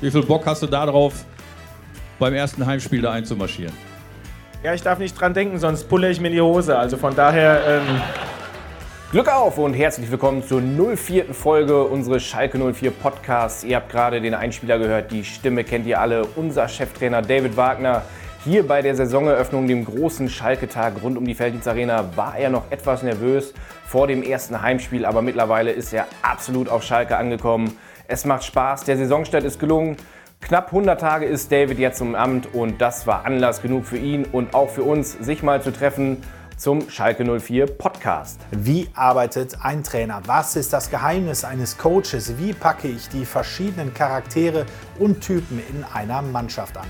[0.00, 1.24] Wie viel Bock hast du darauf,
[2.18, 3.72] beim ersten Heimspiel da einzumarschieren?
[4.62, 6.78] Ja, ich darf nicht dran denken, sonst pulle ich mir in die Hose.
[6.78, 7.60] Also von daher.
[7.66, 8.02] Ähm
[9.12, 11.32] Glück auf und herzlich willkommen zur 04.
[11.32, 13.64] Folge unseres Schalke 04 Podcasts.
[13.64, 16.26] Ihr habt gerade den Einspieler gehört, die Stimme kennt ihr alle.
[16.36, 18.02] Unser Cheftrainer David Wagner.
[18.44, 23.02] Hier bei der Saisoneröffnung, dem großen Schalke-Tag rund um die Felddienst-Arena, war er noch etwas
[23.02, 23.54] nervös
[23.86, 27.78] vor dem ersten Heimspiel, aber mittlerweile ist er absolut auf Schalke angekommen.
[28.08, 29.96] Es macht Spaß, der Saisonstart ist gelungen.
[30.40, 34.24] Knapp 100 Tage ist David jetzt im Amt und das war Anlass genug für ihn
[34.24, 36.22] und auch für uns, sich mal zu treffen
[36.56, 38.40] zum Schalke 04 Podcast.
[38.52, 40.22] Wie arbeitet ein Trainer?
[40.26, 42.38] Was ist das Geheimnis eines Coaches?
[42.38, 44.66] Wie packe ich die verschiedenen Charaktere
[45.00, 46.86] und Typen in einer Mannschaft an?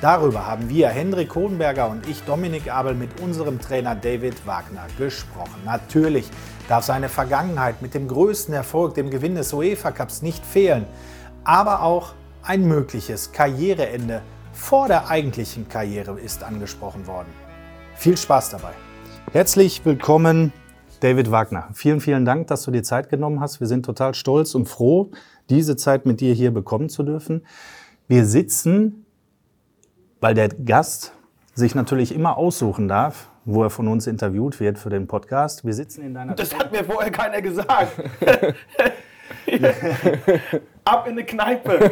[0.00, 5.60] Darüber haben wir, Hendrik Hohenberger und ich, Dominik Abel, mit unserem Trainer David Wagner gesprochen.
[5.66, 6.30] Natürlich
[6.70, 10.86] darf seine Vergangenheit mit dem größten Erfolg, dem Gewinn des UEFA Cups, nicht fehlen.
[11.42, 12.12] Aber auch
[12.44, 17.26] ein mögliches Karriereende vor der eigentlichen Karriere ist angesprochen worden.
[17.96, 18.70] Viel Spaß dabei.
[19.32, 20.52] Herzlich willkommen,
[21.00, 21.70] David Wagner.
[21.74, 23.58] Vielen, vielen Dank, dass du dir Zeit genommen hast.
[23.58, 25.10] Wir sind total stolz und froh,
[25.48, 27.44] diese Zeit mit dir hier bekommen zu dürfen.
[28.06, 29.06] Wir sitzen,
[30.20, 31.14] weil der Gast
[31.52, 35.64] sich natürlich immer aussuchen darf, wo er von uns interviewt wird für den Podcast.
[35.64, 36.34] Wir sitzen in deiner.
[36.34, 37.92] Das hat mir vorher keiner gesagt.
[40.84, 41.90] Ab in eine Kneipe.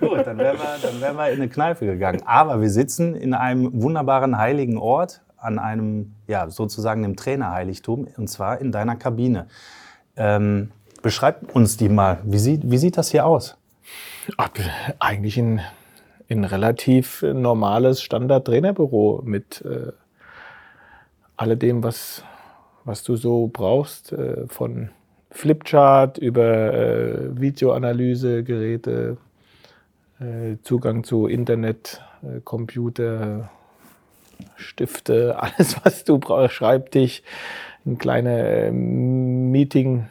[0.00, 2.22] Gut, dann wären, wir, dann wären wir in eine Kneipe gegangen.
[2.24, 8.28] Aber wir sitzen in einem wunderbaren heiligen Ort, an einem, ja, sozusagen dem Trainerheiligtum, und
[8.28, 9.46] zwar in deiner Kabine.
[10.16, 10.70] Ähm,
[11.02, 12.18] beschreib uns die mal.
[12.24, 13.56] Wie sieht, wie sieht das hier aus?
[14.36, 14.50] Ach,
[14.98, 15.60] eigentlich ein,
[16.28, 19.92] ein relativ normales Standard-Trainerbüro mit äh,
[21.36, 22.22] alledem, was,
[22.84, 24.90] was du so brauchst, äh, von
[25.30, 29.16] Flipchart über äh, Videoanalysegeräte,
[30.18, 33.50] äh, Zugang zu Internet, äh, Computer,
[34.56, 37.22] Stifte, alles, was du brauchst, Schreibtisch,
[37.84, 40.10] ein kleiner äh, Meeting-Tisch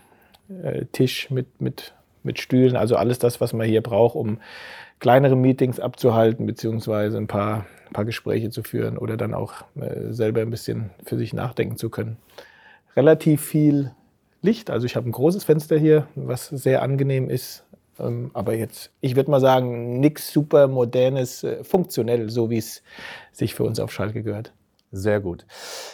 [1.31, 4.37] mit, mit, mit Stühlen, also alles das, was man hier braucht, um
[4.99, 10.11] kleinere Meetings abzuhalten, beziehungsweise ein paar, ein paar Gespräche zu führen oder dann auch äh,
[10.11, 12.17] selber ein bisschen für sich nachdenken zu können.
[12.95, 13.91] Relativ viel
[14.41, 17.63] Licht, also ich habe ein großes Fenster hier, was sehr angenehm ist.
[17.99, 22.83] Ähm, aber jetzt, ich würde mal sagen, nichts super modernes, äh, funktionell, so wie es
[23.31, 24.53] sich für uns auf Schalke gehört.
[24.91, 25.45] Sehr gut.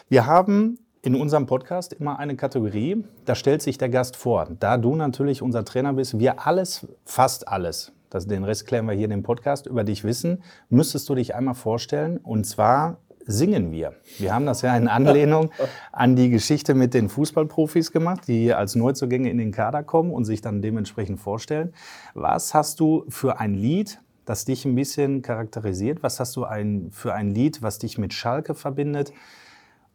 [0.09, 4.47] Wir haben in unserem Podcast immer eine Kategorie, da stellt sich der Gast vor.
[4.59, 8.94] Da du natürlich unser Trainer bist, wir alles, fast alles, das, den Rest klären wir
[8.94, 12.17] hier in dem Podcast, über dich wissen, müsstest du dich einmal vorstellen.
[12.17, 13.94] Und zwar singen wir.
[14.17, 15.49] Wir haben das ja in Anlehnung
[15.94, 20.25] an die Geschichte mit den Fußballprofis gemacht, die als Neuzugänge in den Kader kommen und
[20.25, 21.73] sich dann dementsprechend vorstellen.
[22.13, 26.03] Was hast du für ein Lied, das dich ein bisschen charakterisiert?
[26.03, 29.13] Was hast du ein, für ein Lied, was dich mit Schalke verbindet?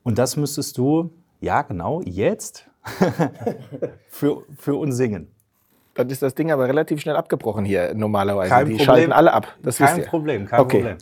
[0.03, 1.10] Und das müsstest du,
[1.41, 2.66] ja genau, jetzt
[4.09, 5.36] für, für uns singen.
[5.97, 8.51] Dann ist das Ding aber relativ schnell abgebrochen hier normalerweise.
[8.51, 8.84] Kein Die Problem.
[8.87, 9.47] schalten alle ab.
[9.62, 10.03] Das Kein.
[10.05, 10.79] Problem, kein Okay.
[10.79, 10.97] Problem.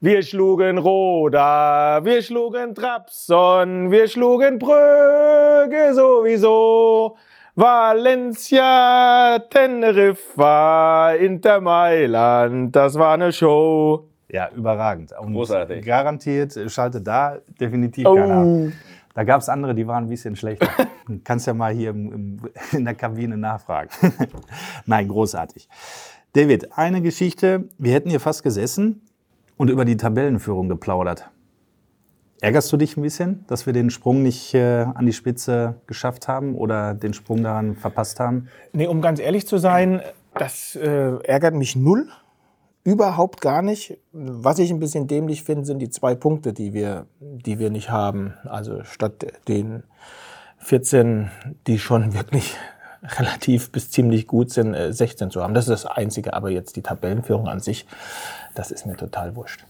[0.00, 7.16] Wir schlugen Roda, wir schlugen Trabzon, wir schlugen Brügge sowieso.
[7.56, 14.08] Valencia, Teneriffa, Inter Mailand, das war eine Show.
[14.28, 15.12] Ja, überragend.
[15.20, 15.84] Und Großartig.
[15.86, 18.72] Garantiert schaltet da definitiv keiner ab.
[19.14, 20.68] Da gab es andere, die waren ein bisschen schlechter.
[21.06, 22.40] Du kannst ja mal hier im, im,
[22.72, 23.90] in der Kabine nachfragen.
[24.86, 25.68] Nein, großartig.
[26.32, 27.68] David, eine Geschichte.
[27.78, 29.02] Wir hätten hier fast gesessen
[29.56, 31.30] und über die Tabellenführung geplaudert.
[32.40, 36.26] Ärgerst du dich ein bisschen, dass wir den Sprung nicht äh, an die Spitze geschafft
[36.26, 38.48] haben oder den Sprung daran verpasst haben?
[38.72, 40.02] Nee, um ganz ehrlich zu sein,
[40.34, 42.08] das äh, ärgert mich null.
[42.84, 43.98] Überhaupt gar nicht.
[44.12, 47.90] Was ich ein bisschen dämlich finde, sind die zwei Punkte, die wir, die wir nicht
[47.90, 48.34] haben.
[48.44, 49.84] Also statt den
[50.58, 51.30] 14,
[51.66, 52.56] die schon wirklich
[53.02, 55.54] relativ bis ziemlich gut sind, äh, 16 zu haben.
[55.54, 56.34] Das ist das Einzige.
[56.34, 57.86] Aber jetzt die Tabellenführung an sich,
[58.54, 59.64] das ist mir total wurscht.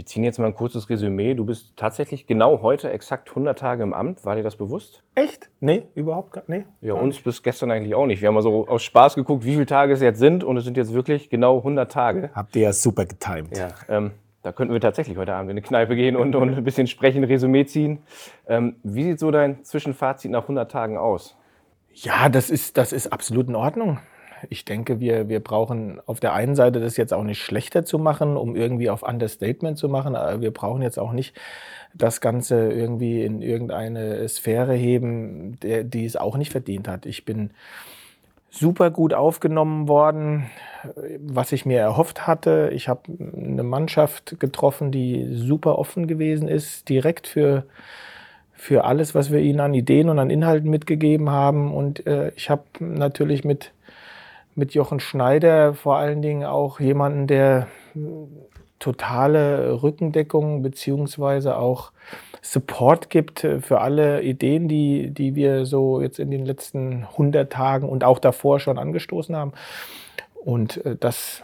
[0.00, 1.34] Wir ziehen jetzt mal ein kurzes Resümee.
[1.34, 4.24] Du bist tatsächlich genau heute exakt 100 Tage im Amt.
[4.24, 5.02] War dir das bewusst?
[5.14, 5.50] Echt?
[5.60, 6.64] Nee, überhaupt gar nicht.
[6.80, 8.22] Ja, uns bis gestern eigentlich auch nicht.
[8.22, 10.42] Wir haben mal so aus Spaß geguckt, wie viele Tage es jetzt sind.
[10.42, 12.30] Und es sind jetzt wirklich genau 100 Tage.
[12.32, 13.54] Habt ihr ja super getimed.
[13.58, 14.12] Ja, ähm,
[14.42, 17.22] da könnten wir tatsächlich heute Abend in eine Kneipe gehen und, und ein bisschen sprechen,
[17.22, 17.98] Resümee ziehen.
[18.48, 21.36] Ähm, wie sieht so dein Zwischenfazit nach 100 Tagen aus?
[21.92, 23.98] Ja, das ist, das ist absolut in Ordnung.
[24.48, 27.98] Ich denke, wir, wir brauchen auf der einen Seite das jetzt auch nicht schlechter zu
[27.98, 30.16] machen, um irgendwie auf Understatement zu machen.
[30.16, 31.34] Aber wir brauchen jetzt auch nicht
[31.94, 37.06] das Ganze irgendwie in irgendeine Sphäre heben, der, die es auch nicht verdient hat.
[37.06, 37.50] Ich bin
[38.50, 40.50] super gut aufgenommen worden,
[41.18, 42.70] was ich mir erhofft hatte.
[42.74, 43.02] Ich habe
[43.36, 47.64] eine Mannschaft getroffen, die super offen gewesen ist, direkt für,
[48.52, 51.72] für alles, was wir ihnen an Ideen und an Inhalten mitgegeben haben.
[51.72, 53.72] Und äh, ich habe natürlich mit,
[54.54, 57.68] mit Jochen Schneider vor allen Dingen auch jemanden, der
[58.78, 61.92] totale Rückendeckung beziehungsweise auch
[62.42, 67.88] Support gibt für alle Ideen, die, die wir so jetzt in den letzten 100 Tagen
[67.88, 69.52] und auch davor schon angestoßen haben.
[70.34, 71.42] Und äh, dass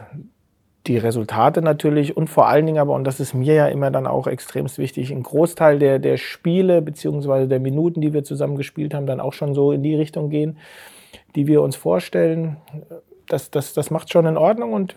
[0.86, 4.06] die Resultate natürlich und vor allen Dingen aber, und das ist mir ja immer dann
[4.06, 8.94] auch extremst wichtig, ein Großteil der, der Spiele beziehungsweise der Minuten, die wir zusammen gespielt
[8.94, 10.58] haben, dann auch schon so in die Richtung gehen,
[11.36, 12.56] die wir uns vorstellen.
[13.28, 14.96] Das, das, das macht schon in Ordnung und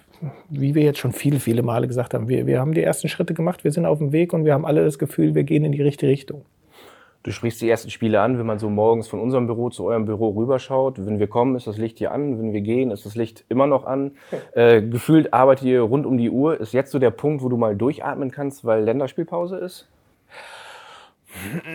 [0.50, 3.34] wie wir jetzt schon viele, viele Male gesagt haben, wir, wir haben die ersten Schritte
[3.34, 5.72] gemacht, wir sind auf dem Weg und wir haben alle das Gefühl, wir gehen in
[5.72, 6.46] die richtige Richtung.
[7.24, 10.06] Du sprichst die ersten Spiele an, wenn man so morgens von unserem Büro zu eurem
[10.06, 11.06] Büro rüberschaut.
[11.06, 12.40] Wenn wir kommen, ist das Licht hier an.
[12.40, 14.12] Wenn wir gehen, ist das Licht immer noch an.
[14.54, 16.58] Äh, gefühlt arbeitet ihr rund um die Uhr.
[16.62, 19.90] Ist jetzt so der Punkt, wo du mal durchatmen kannst, weil Länderspielpause ist?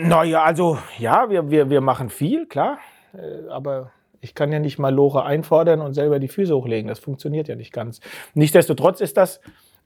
[0.03, 2.79] Naja, also ja, wir, wir, wir machen viel, klar.
[3.13, 3.91] Äh, aber
[4.25, 6.89] ich kann ja nicht mal Lore einfordern und selber die Füße hochlegen.
[6.89, 8.01] Das funktioniert ja nicht ganz.
[8.33, 9.41] Nichtsdestotrotz ist das,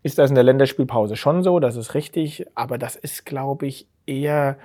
[0.04, 2.46] ist das in der Länderspielpause schon so, das ist richtig.
[2.54, 4.56] Aber das ist, glaube ich, eher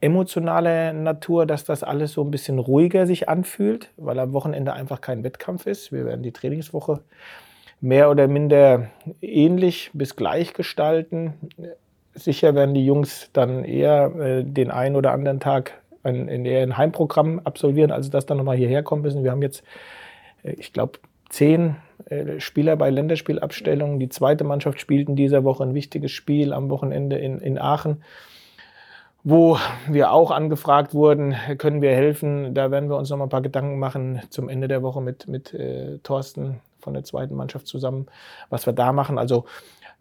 [0.00, 5.02] emotionale Natur, dass das alles so ein bisschen ruhiger sich anfühlt, weil am Wochenende einfach
[5.02, 5.92] kein Wettkampf ist.
[5.92, 7.00] Wir werden die Trainingswoche
[7.80, 8.88] mehr oder minder
[9.20, 11.34] ähnlich bis gleich gestalten.
[12.14, 16.76] Sicher werden die Jungs dann eher äh, den einen oder anderen Tag ein, in ein
[16.76, 19.24] Heimprogramm absolvieren, als das dann nochmal hierher kommen müssen.
[19.24, 19.62] Wir haben jetzt,
[20.42, 20.98] äh, ich glaube,
[21.28, 23.98] zehn äh, Spieler bei Länderspielabstellungen.
[23.98, 28.02] Die zweite Mannschaft spielt in dieser Woche ein wichtiges Spiel am Wochenende in, in Aachen,
[29.24, 29.58] wo
[29.88, 32.54] wir auch angefragt wurden, können wir helfen.
[32.54, 35.52] Da werden wir uns nochmal ein paar Gedanken machen zum Ende der Woche mit, mit
[35.52, 38.06] äh, Thorsten von der zweiten Mannschaft zusammen,
[38.48, 39.18] was wir da machen.
[39.18, 39.44] Also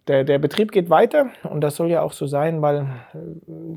[0.07, 3.17] der, der Betrieb geht weiter und das soll ja auch so sein, weil äh,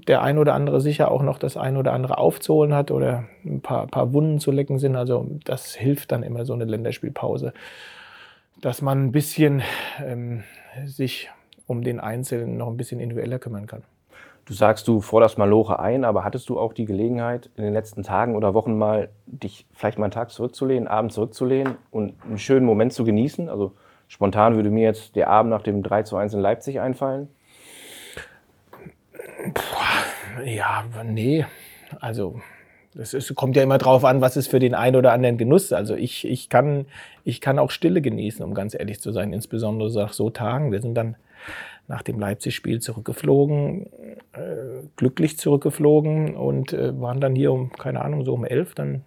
[0.07, 3.61] der ein oder andere sicher auch noch das ein oder andere aufzuholen hat oder ein
[3.61, 4.97] paar, paar Wunden zu lecken sind.
[4.97, 7.53] Also das hilft dann immer so eine Länderspielpause,
[8.61, 9.63] dass man ein bisschen
[10.05, 10.45] ähm,
[10.87, 11.31] sich
[11.67, 13.83] um den Einzelnen noch ein bisschen individueller kümmern kann.
[14.45, 17.73] Du sagst, du forderst mal Lore ein, aber hattest du auch die Gelegenheit, in den
[17.73, 22.39] letzten Tagen oder Wochen mal dich vielleicht mal einen Tag zurückzulehnen, abends zurückzulehnen und einen
[22.39, 23.49] schönen Moment zu genießen?
[23.49, 23.73] Also
[24.11, 27.29] Spontan würde mir jetzt der Abend nach dem 3 zu 1 in Leipzig einfallen.
[29.55, 31.47] Puh, ja, nee.
[32.01, 32.41] Also
[32.99, 35.73] es kommt ja immer drauf an, was ist für den einen oder anderen Genuss.
[35.73, 36.87] Also ich, ich, kann,
[37.23, 40.73] ich kann auch Stille genießen, um ganz ehrlich zu sein, insbesondere nach so Tagen.
[40.73, 41.15] Wir sind dann
[41.87, 43.87] nach dem Leipzig-Spiel zurückgeflogen,
[44.33, 49.05] äh, glücklich zurückgeflogen und äh, waren dann hier um, keine Ahnung, so um elf dann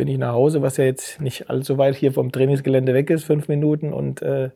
[0.00, 3.24] bin ich nach Hause, was ja jetzt nicht allzu weit hier vom Trainingsgelände weg ist,
[3.24, 4.48] fünf Minuten und äh,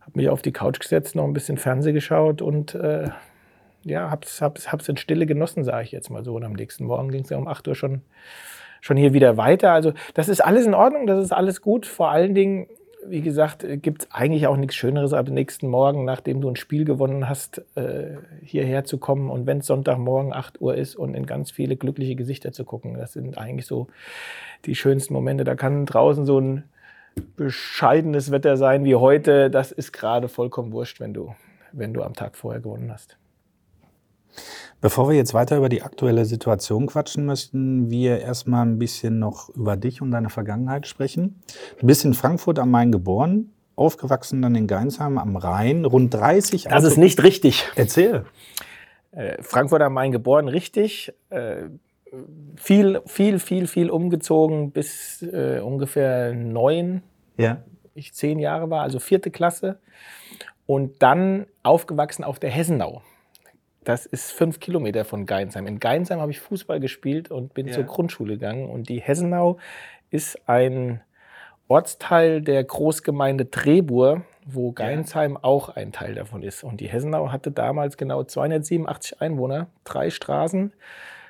[0.00, 3.10] habe mich auf die Couch gesetzt, noch ein bisschen Fernseh geschaut und äh,
[3.84, 6.34] ja, hab's, hab's, hab's in Stille genossen, sage ich jetzt mal so.
[6.34, 8.02] Und am nächsten Morgen ging es ja um 8 Uhr schon,
[8.80, 9.70] schon hier wieder weiter.
[9.70, 11.86] Also das ist alles in Ordnung, das ist alles gut.
[11.86, 12.66] Vor allen Dingen
[13.08, 16.56] wie gesagt, äh, gibt es eigentlich auch nichts Schöneres, am nächsten Morgen, nachdem du ein
[16.56, 21.14] Spiel gewonnen hast, äh, hierher zu kommen und wenn es Sonntagmorgen 8 Uhr ist und
[21.14, 22.94] in ganz viele glückliche Gesichter zu gucken.
[22.94, 23.88] Das sind eigentlich so
[24.64, 25.44] die schönsten Momente.
[25.44, 26.64] Da kann draußen so ein
[27.36, 29.50] bescheidenes Wetter sein wie heute.
[29.50, 31.34] Das ist gerade vollkommen wurscht, wenn du,
[31.72, 33.16] wenn du am Tag vorher gewonnen hast.
[34.80, 39.48] Bevor wir jetzt weiter über die aktuelle Situation quatschen, möchten wir erstmal ein bisschen noch
[39.50, 41.40] über dich und deine Vergangenheit sprechen.
[41.78, 46.64] Du bist in Frankfurt am Main geboren, aufgewachsen dann in Geinsheim am Rhein, rund 30
[46.64, 47.64] Das Auto ist nicht richtig.
[47.74, 48.26] Erzähl.
[49.12, 51.12] Äh, Frankfurt am Main geboren, richtig.
[51.30, 51.70] Äh,
[52.56, 57.02] viel, viel, viel, viel umgezogen bis äh, ungefähr neun,
[57.36, 57.62] ja.
[57.94, 59.78] ich zehn Jahre war, also vierte Klasse.
[60.66, 63.02] Und dann aufgewachsen auf der Hessenau.
[63.86, 65.68] Das ist fünf Kilometer von Geinsheim.
[65.68, 67.72] In Geinsheim habe ich Fußball gespielt und bin ja.
[67.72, 68.68] zur Grundschule gegangen.
[68.68, 69.58] Und die Hessenau
[70.10, 71.02] ist ein
[71.68, 75.38] Ortsteil der Großgemeinde Trebur, wo Geinsheim ja.
[75.44, 76.64] auch ein Teil davon ist.
[76.64, 80.72] Und die Hessenau hatte damals genau 287 Einwohner, drei Straßen,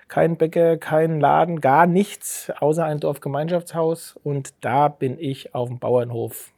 [0.09, 4.19] kein Bäcker, kein Laden, gar nichts, außer ein Dorfgemeinschaftshaus.
[4.25, 6.53] Und da bin ich auf dem Bauernhof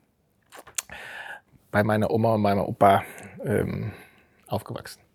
[1.72, 3.02] bei meiner Oma und meinem Opa
[3.44, 3.90] ähm,
[4.46, 5.07] aufgewachsen.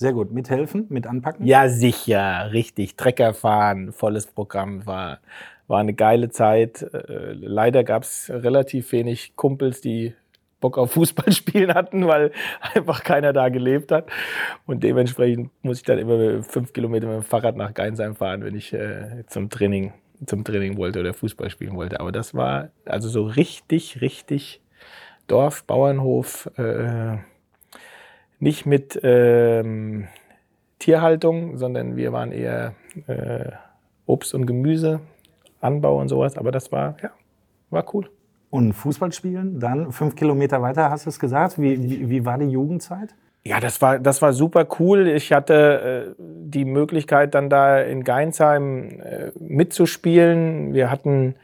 [0.00, 0.32] Sehr gut.
[0.32, 1.44] Mithelfen, mit anpacken?
[1.44, 2.48] Ja, sicher.
[2.54, 2.96] Richtig.
[2.96, 5.20] Trecker fahren, volles Programm war,
[5.66, 6.80] war eine geile Zeit.
[6.80, 10.14] Äh, leider gab es relativ wenig Kumpels, die
[10.58, 12.32] Bock auf Fußball spielen hatten, weil
[12.74, 14.08] einfach keiner da gelebt hat.
[14.64, 18.54] Und dementsprechend muss ich dann immer fünf Kilometer mit dem Fahrrad nach Geinsheim fahren, wenn
[18.54, 19.92] ich äh, zum Training
[20.24, 22.00] zum Training wollte oder Fußball spielen wollte.
[22.00, 24.62] Aber das war also so richtig, richtig
[25.26, 27.18] Dorf, Bauernhof, äh,
[28.40, 30.08] nicht mit ähm,
[30.78, 32.74] Tierhaltung, sondern wir waren eher
[33.06, 33.52] äh,
[34.06, 35.00] Obst und Gemüse,
[35.60, 36.36] Anbau und sowas.
[36.36, 37.10] Aber das war, ja,
[37.70, 38.10] war cool.
[38.48, 41.60] Und Fußball spielen, dann fünf Kilometer weiter, hast du es gesagt.
[41.60, 43.14] Wie, wie, wie war die Jugendzeit?
[43.44, 45.06] Ja, das war, das war super cool.
[45.06, 50.74] Ich hatte äh, die Möglichkeit, dann da in Geinsheim äh, mitzuspielen.
[50.74, 51.36] Wir hatten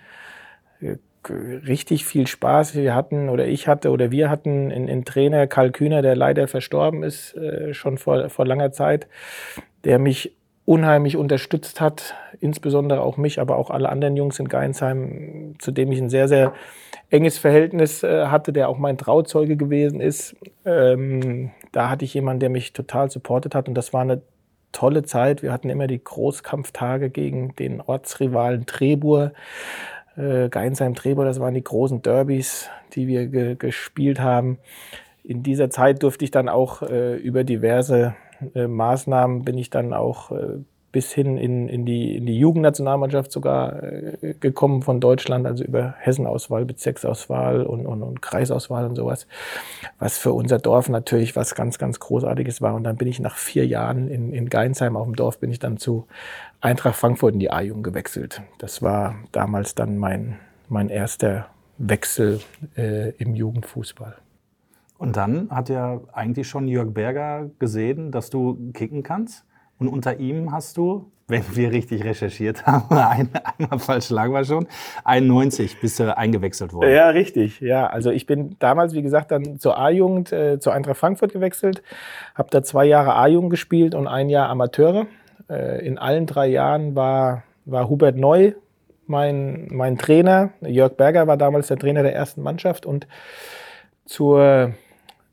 [1.30, 2.74] richtig viel Spaß.
[2.74, 7.02] Wir hatten, oder ich hatte, oder wir hatten einen Trainer, Karl Kühner, der leider verstorben
[7.02, 9.06] ist, äh, schon vor, vor langer Zeit,
[9.84, 15.54] der mich unheimlich unterstützt hat, insbesondere auch mich, aber auch alle anderen Jungs in Geinsheim,
[15.58, 16.52] zu dem ich ein sehr, sehr
[17.08, 20.34] enges Verhältnis äh, hatte, der auch mein Trauzeuge gewesen ist.
[20.64, 24.22] Ähm, da hatte ich jemanden, der mich total supportet hat und das war eine
[24.72, 25.42] tolle Zeit.
[25.42, 29.32] Wir hatten immer die Großkampftage gegen den Ortsrivalen Trebur.
[30.16, 34.58] Äh, Geinsheim-Trebur, das waren die großen Derbys, die wir ge gespielt haben.
[35.22, 38.14] In dieser Zeit durfte ich dann auch äh, über diverse
[38.54, 40.58] äh, Maßnahmen bin ich dann auch äh,
[40.96, 45.94] bis hin in, in, die, in die Jugendnationalmannschaft sogar äh, gekommen von Deutschland, also über
[45.98, 49.26] Hessenauswahl, Bezirksauswahl und, und, und Kreisauswahl und sowas,
[49.98, 52.74] was für unser Dorf natürlich was ganz, ganz Großartiges war.
[52.74, 55.58] Und dann bin ich nach vier Jahren in, in Geinsheim auf dem Dorf, bin ich
[55.58, 56.06] dann zu
[56.62, 58.40] Eintracht Frankfurt in die A-Jugend gewechselt.
[58.56, 60.38] Das war damals dann mein,
[60.70, 62.40] mein erster Wechsel
[62.74, 64.16] äh, im Jugendfußball.
[64.96, 69.45] Und dann hat ja eigentlich schon Jörg Berger gesehen, dass du kicken kannst.
[69.78, 74.44] Und unter ihm hast du, wenn wir richtig recherchiert haben, ein, einmal falsch lagen wir
[74.44, 74.66] schon,
[75.04, 76.92] 91 bist du eingewechselt worden.
[76.92, 77.60] Ja, richtig.
[77.60, 81.82] Ja, also ich bin damals, wie gesagt, dann zur A-Jugend, äh, zur Eintracht Frankfurt gewechselt,
[82.34, 85.06] habe da zwei Jahre A-Jugend gespielt und ein Jahr Amateure.
[85.48, 88.52] Äh, in allen drei Jahren war, war Hubert Neu
[89.06, 90.50] mein, mein Trainer.
[90.62, 93.06] Jörg Berger war damals der Trainer der ersten Mannschaft und
[94.04, 94.74] zur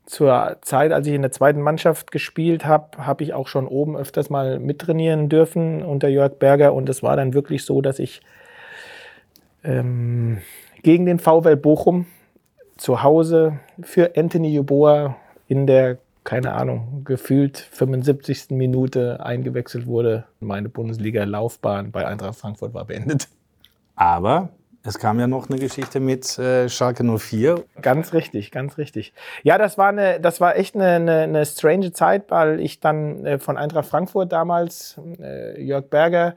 [0.06, 3.96] zur Zeit, als ich in der zweiten Mannschaft gespielt habe, habe ich auch schon oben
[3.96, 6.74] öfters mal mittrainieren dürfen unter Jörg Berger.
[6.74, 8.20] Und es war dann wirklich so, dass ich
[9.62, 10.38] ähm,
[10.82, 12.06] gegen den VW Bochum
[12.76, 15.16] zu Hause für Anthony Jeboa
[15.48, 18.50] in der, keine Ahnung, gefühlt 75.
[18.50, 20.24] Minute eingewechselt wurde.
[20.40, 23.28] Meine Bundesliga-Laufbahn bei Eintracht Frankfurt war beendet.
[23.96, 24.50] Aber
[24.86, 27.64] es kam ja noch eine Geschichte mit äh, Schalke 04.
[27.80, 29.14] Ganz richtig, ganz richtig.
[29.42, 33.24] Ja, das war, eine, das war echt eine, eine, eine strange Zeit, weil ich dann
[33.24, 36.34] äh, von Eintracht Frankfurt damals, äh, Jörg Berger,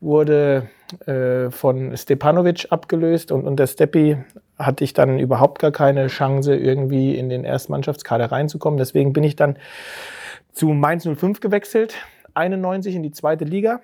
[0.00, 0.68] wurde
[1.06, 4.16] äh, von Stepanovic abgelöst und unter Steppi
[4.56, 8.78] hatte ich dann überhaupt gar keine Chance, irgendwie in den Erstmannschaftskader reinzukommen.
[8.78, 9.58] Deswegen bin ich dann
[10.52, 11.96] zu Mainz 05 gewechselt,
[12.34, 13.80] 91 in die zweite Liga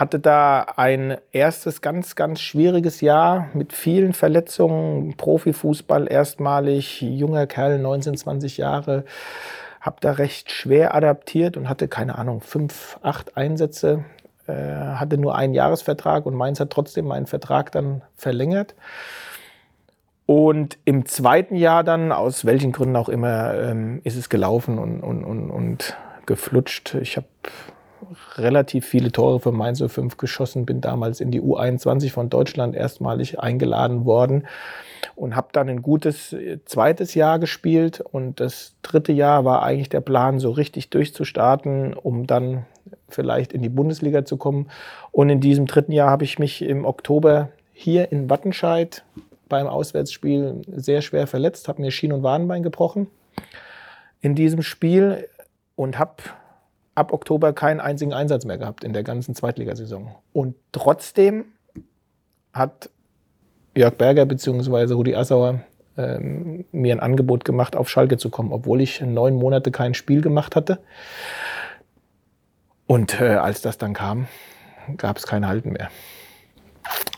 [0.00, 7.78] hatte da ein erstes ganz, ganz schwieriges Jahr mit vielen Verletzungen, Profifußball erstmalig, junger Kerl,
[7.78, 9.04] 19, 20 Jahre,
[9.80, 14.04] habe da recht schwer adaptiert und hatte, keine Ahnung, fünf, acht Einsätze,
[14.46, 18.74] äh, hatte nur einen Jahresvertrag und Mainz hat trotzdem meinen Vertrag dann verlängert.
[20.26, 25.00] Und im zweiten Jahr dann, aus welchen Gründen auch immer, ähm, ist es gelaufen und,
[25.00, 26.96] und, und, und geflutscht.
[26.96, 27.26] Ich habe
[28.36, 33.38] relativ viele Tore für Mainz 05 geschossen, bin damals in die U21 von Deutschland erstmalig
[33.40, 34.46] eingeladen worden
[35.14, 39.88] und habe dann ein gutes äh, zweites Jahr gespielt und das dritte Jahr war eigentlich
[39.88, 42.66] der Plan, so richtig durchzustarten, um dann
[43.08, 44.68] vielleicht in die Bundesliga zu kommen.
[45.12, 49.04] Und in diesem dritten Jahr habe ich mich im Oktober hier in Wattenscheid
[49.48, 53.08] beim Auswärtsspiel sehr schwer verletzt, habe mir Schien- und Wadenbein gebrochen
[54.20, 55.28] in diesem Spiel
[55.76, 56.16] und habe
[56.96, 60.08] ab Oktober keinen einzigen Einsatz mehr gehabt in der ganzen Zweitligasaison.
[60.32, 61.44] Und trotzdem
[62.52, 62.90] hat
[63.76, 64.94] Jörg Berger bzw.
[64.94, 65.60] Rudi Assauer
[65.96, 70.22] ähm, mir ein Angebot gemacht, auf Schalke zu kommen, obwohl ich neun Monate kein Spiel
[70.22, 70.78] gemacht hatte.
[72.86, 74.26] Und äh, als das dann kam,
[74.96, 75.90] gab es kein Halten mehr.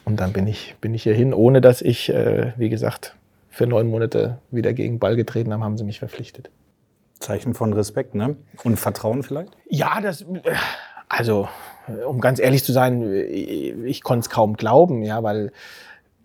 [0.05, 3.15] Und dann bin ich, bin ich hier hin, ohne dass ich, äh, wie gesagt,
[3.51, 6.51] für neun Monate wieder gegen Ball getreten habe, haben sie mich verpflichtet.
[7.21, 8.37] Zeichen von Respekt, ne?
[8.65, 9.57] Und Vertrauen vielleicht?
[9.69, 10.25] Ja, das,
[11.09, 11.49] also,
[12.07, 15.53] um ganz ehrlich zu sein, ich, ich konnte es kaum glauben, ja, weil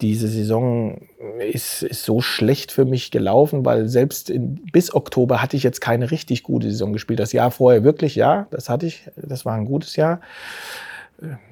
[0.02, 1.02] diese Saison
[1.40, 5.80] ist, ist so schlecht für mich gelaufen, weil selbst in, bis Oktober hatte ich jetzt
[5.80, 7.20] keine richtig gute Saison gespielt.
[7.20, 10.20] Das Jahr vorher wirklich, ja, das hatte ich, das war ein gutes Jahr.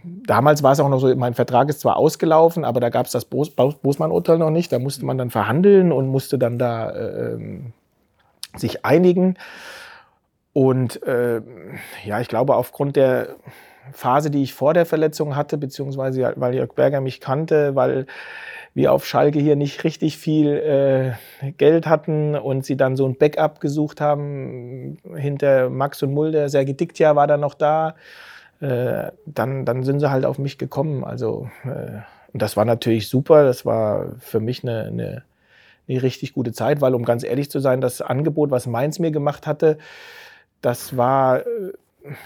[0.03, 3.13] Damals war es auch noch so, mein Vertrag ist zwar ausgelaufen, aber da gab es
[3.13, 4.71] das Bosmann-Urteil noch nicht.
[4.73, 7.37] Da musste man dann verhandeln und musste dann da äh,
[8.55, 9.37] sich einigen.
[10.53, 11.41] Und äh,
[12.03, 13.35] ja, ich glaube, aufgrund der,
[13.93, 18.05] Phase, die ich vor der Verletzung hatte, beziehungsweise weil Jörg Berger mich kannte, weil
[18.73, 23.17] wir auf Schalke hier nicht richtig viel äh, Geld hatten und sie dann so ein
[23.17, 26.47] Backup gesucht haben hinter Max und Mulder.
[26.47, 27.95] Sergi Diktja war dann noch da.
[28.61, 31.03] Äh, dann, dann sind sie halt auf mich gekommen.
[31.03, 31.99] Also äh,
[32.33, 33.43] und das war natürlich super.
[33.43, 35.23] Das war für mich eine, eine,
[35.91, 39.11] eine richtig gute Zeit, weil um ganz ehrlich zu sein, das Angebot, was Mainz mir
[39.11, 39.77] gemacht hatte,
[40.61, 41.73] das war äh,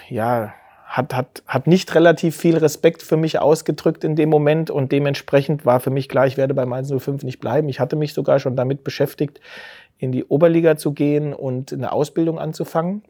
[0.09, 0.53] ja
[0.85, 5.65] hat, hat, hat nicht relativ viel Respekt für mich ausgedrückt in dem Moment und dementsprechend
[5.65, 7.67] war für mich klar, ich werde bei Mainz 05 nicht bleiben.
[7.69, 9.41] Ich hatte mich sogar schon damit beschäftigt,
[9.97, 13.03] in die Oberliga zu gehen und eine Ausbildung anzufangen.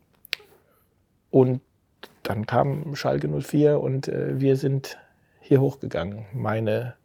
[1.29, 1.61] Und
[2.23, 4.97] dann kam Schalke 04 und äh, wir sind
[5.41, 6.25] hier hochgegangen.
[6.33, 6.95] Meine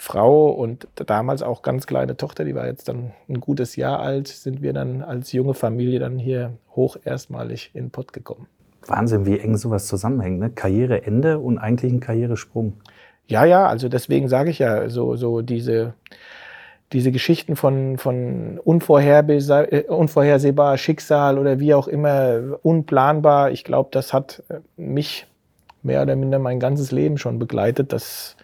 [0.00, 4.28] Frau und damals auch ganz kleine Tochter, die war jetzt dann ein gutes Jahr alt,
[4.28, 8.46] sind wir dann als junge Familie dann hier hoch erstmalig in Pott gekommen.
[8.86, 10.38] Wahnsinn, wie eng sowas zusammenhängt.
[10.38, 10.50] Ne?
[10.50, 12.74] Karriereende und eigentlich ein Karrieresprung.
[13.26, 15.94] Ja, ja, also deswegen sage ich ja, so, so diese,
[16.92, 24.12] diese Geschichten von, von äh, unvorhersehbar, Schicksal oder wie auch immer, unplanbar, ich glaube, das
[24.12, 24.44] hat
[24.76, 25.26] mich
[25.82, 28.36] mehr oder minder mein ganzes Leben schon begleitet, dass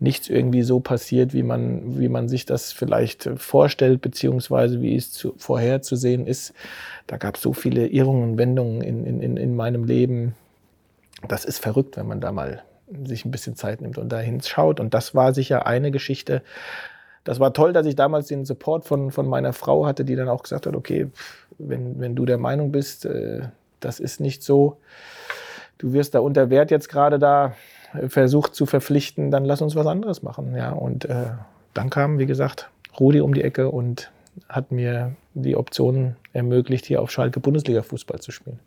[0.00, 5.12] nichts irgendwie so passiert, wie man, wie man sich das vielleicht vorstellt, beziehungsweise wie es
[5.12, 6.54] zu, vorherzusehen ist.
[7.06, 10.34] Da gab es so viele Irrungen und Wendungen in, in, in meinem Leben.
[11.28, 12.62] Das ist verrückt, wenn man da mal
[13.04, 14.80] sich ein bisschen Zeit nimmt und dahin schaut.
[14.80, 16.42] Und das war sicher eine Geschichte.
[17.24, 20.28] Das war toll, dass ich damals den Support von, von meiner Frau hatte, die dann
[20.28, 21.08] auch gesagt hat, okay,
[21.58, 23.42] wenn, wenn du der Meinung bist, äh,
[23.80, 24.78] das ist nicht so,
[25.76, 27.54] du wirst da unter Wert jetzt gerade da
[28.08, 30.54] versucht zu verpflichten, dann lass uns was anderes machen.
[30.54, 31.32] Ja, und äh,
[31.74, 34.10] dann kam, wie gesagt, Rudi um die Ecke und
[34.48, 38.60] hat mir die Option ermöglicht, hier auf Schalke Bundesliga-Fußball zu spielen.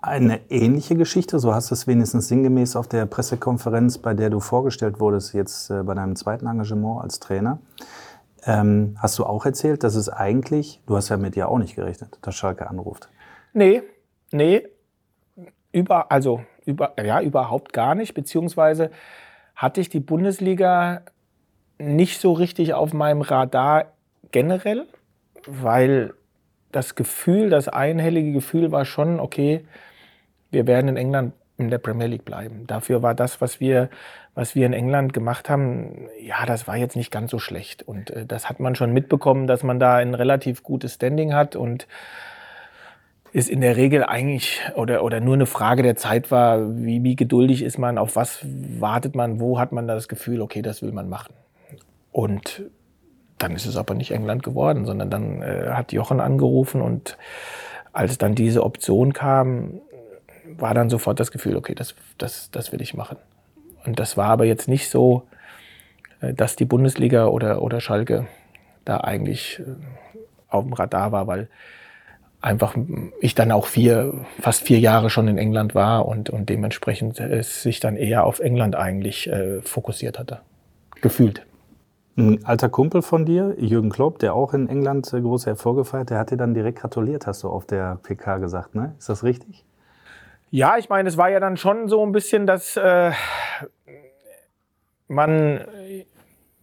[0.00, 4.40] Eine ähnliche Geschichte, so hast du es wenigstens sinngemäß auf der Pressekonferenz, bei der du
[4.40, 7.58] vorgestellt wurdest, jetzt äh, bei deinem zweiten Engagement als Trainer.
[8.44, 11.74] Ähm, hast du auch erzählt, dass es eigentlich, du hast ja mit dir auch nicht
[11.74, 13.08] gerechnet, dass Schalke anruft.
[13.52, 13.82] Nee,
[14.30, 14.62] nee,
[15.76, 18.90] über, also über, ja, überhaupt gar nicht, beziehungsweise
[19.54, 21.02] hatte ich die Bundesliga
[21.78, 23.92] nicht so richtig auf meinem Radar
[24.32, 24.86] generell,
[25.46, 26.14] weil
[26.72, 29.66] das Gefühl, das einhellige Gefühl war schon, okay,
[30.50, 32.66] wir werden in England in der Premier League bleiben.
[32.66, 33.90] Dafür war das, was wir,
[34.34, 37.82] was wir in England gemacht haben, ja, das war jetzt nicht ganz so schlecht.
[37.82, 41.54] Und äh, das hat man schon mitbekommen, dass man da ein relativ gutes Standing hat
[41.54, 41.86] und
[43.36, 47.16] ist in der Regel eigentlich oder, oder nur eine Frage der Zeit war, wie, wie
[47.16, 50.90] geduldig ist man, auf was wartet man, wo hat man das Gefühl, okay, das will
[50.90, 51.34] man machen.
[52.12, 52.62] Und
[53.36, 57.18] dann ist es aber nicht England geworden, sondern dann äh, hat Jochen angerufen und
[57.92, 59.82] als dann diese Option kam,
[60.56, 63.18] war dann sofort das Gefühl, okay, das, das, das will ich machen.
[63.84, 65.24] Und das war aber jetzt nicht so,
[66.22, 68.28] äh, dass die Bundesliga oder, oder Schalke
[68.86, 69.74] da eigentlich äh,
[70.48, 71.50] auf dem Radar war, weil
[72.40, 72.76] einfach
[73.20, 77.62] ich dann auch vier, fast vier Jahre schon in England war und, und dementsprechend es
[77.62, 80.40] sich dann eher auf England eigentlich äh, fokussiert hatte.
[81.00, 81.44] Gefühlt.
[82.18, 86.10] Ein alter Kumpel von dir, Jürgen Klopp, der auch in England äh, große Erfolge feiert,
[86.10, 88.94] der hat dir dann direkt gratuliert, hast du auf der PK gesagt, ne?
[88.98, 89.64] Ist das richtig?
[90.50, 93.10] Ja, ich meine, es war ja dann schon so ein bisschen, dass äh,
[95.08, 95.60] man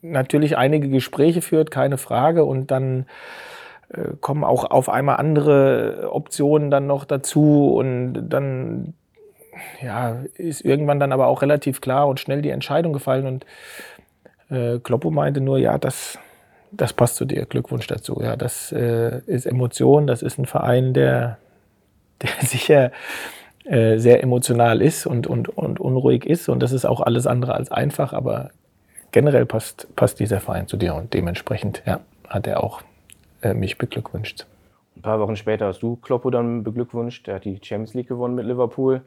[0.02, 3.06] natürlich einige Gespräche führt, keine Frage, und dann äh,
[4.22, 8.94] kommen auch auf einmal andere Optionen dann noch dazu und dann
[9.82, 13.46] ja, ist irgendwann dann aber auch relativ klar und schnell die Entscheidung gefallen und
[14.50, 16.18] äh, Kloppo meinte nur, ja, das,
[16.72, 18.20] das passt zu dir, Glückwunsch dazu.
[18.22, 21.38] Ja, das äh, ist Emotion, das ist ein Verein, der,
[22.22, 22.92] der sicher
[23.66, 27.54] äh, sehr emotional ist und, und, und unruhig ist und das ist auch alles andere
[27.56, 28.52] als einfach, aber
[29.12, 32.82] generell passt, passt dieser Verein zu dir und dementsprechend ja, hat er auch
[33.44, 34.46] äh, mich beglückwünscht.
[34.96, 37.28] Ein paar Wochen später hast du Kloppo dann beglückwünscht.
[37.28, 39.02] Er hat die Champions League gewonnen mit Liverpool.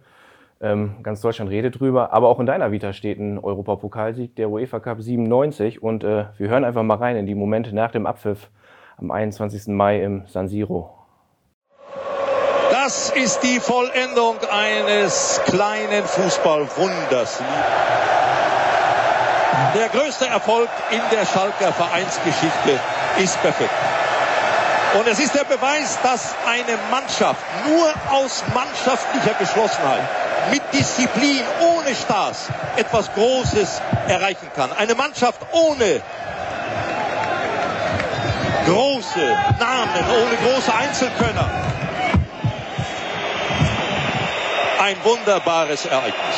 [0.61, 2.13] Ähm, ganz Deutschland redet drüber.
[2.13, 5.83] Aber auch in deiner Vita steht ein Europapokalsieg, der UEFA Cup 97.
[5.83, 8.51] Und äh, wir hören einfach mal rein in die Momente nach dem Abpfiff
[8.97, 9.69] am 21.
[9.69, 10.93] Mai im San Siro.
[12.71, 17.43] Das ist die Vollendung eines kleinen Fußballwunders.
[19.75, 22.81] Der größte Erfolg in der Schalker Vereinsgeschichte
[23.19, 23.71] ist perfekt.
[24.99, 30.03] Und es ist der Beweis, dass eine Mannschaft nur aus mannschaftlicher Geschlossenheit,
[30.51, 34.71] mit Disziplin, ohne Spaß etwas Großes erreichen kann.
[34.73, 36.01] Eine Mannschaft ohne
[38.65, 41.51] große Namen, ohne große Einzelkönner.
[44.87, 46.37] ein wunderbares Ereignis.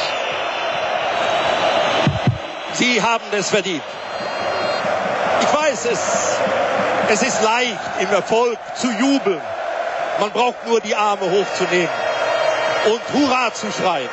[2.72, 3.82] Sie haben es verdient.
[5.42, 6.38] Ich weiß, es,
[7.10, 9.40] es ist leicht, im Erfolg zu jubeln.
[10.20, 11.88] Man braucht nur die Arme hochzunehmen
[12.86, 14.08] und Hurra zu schreien.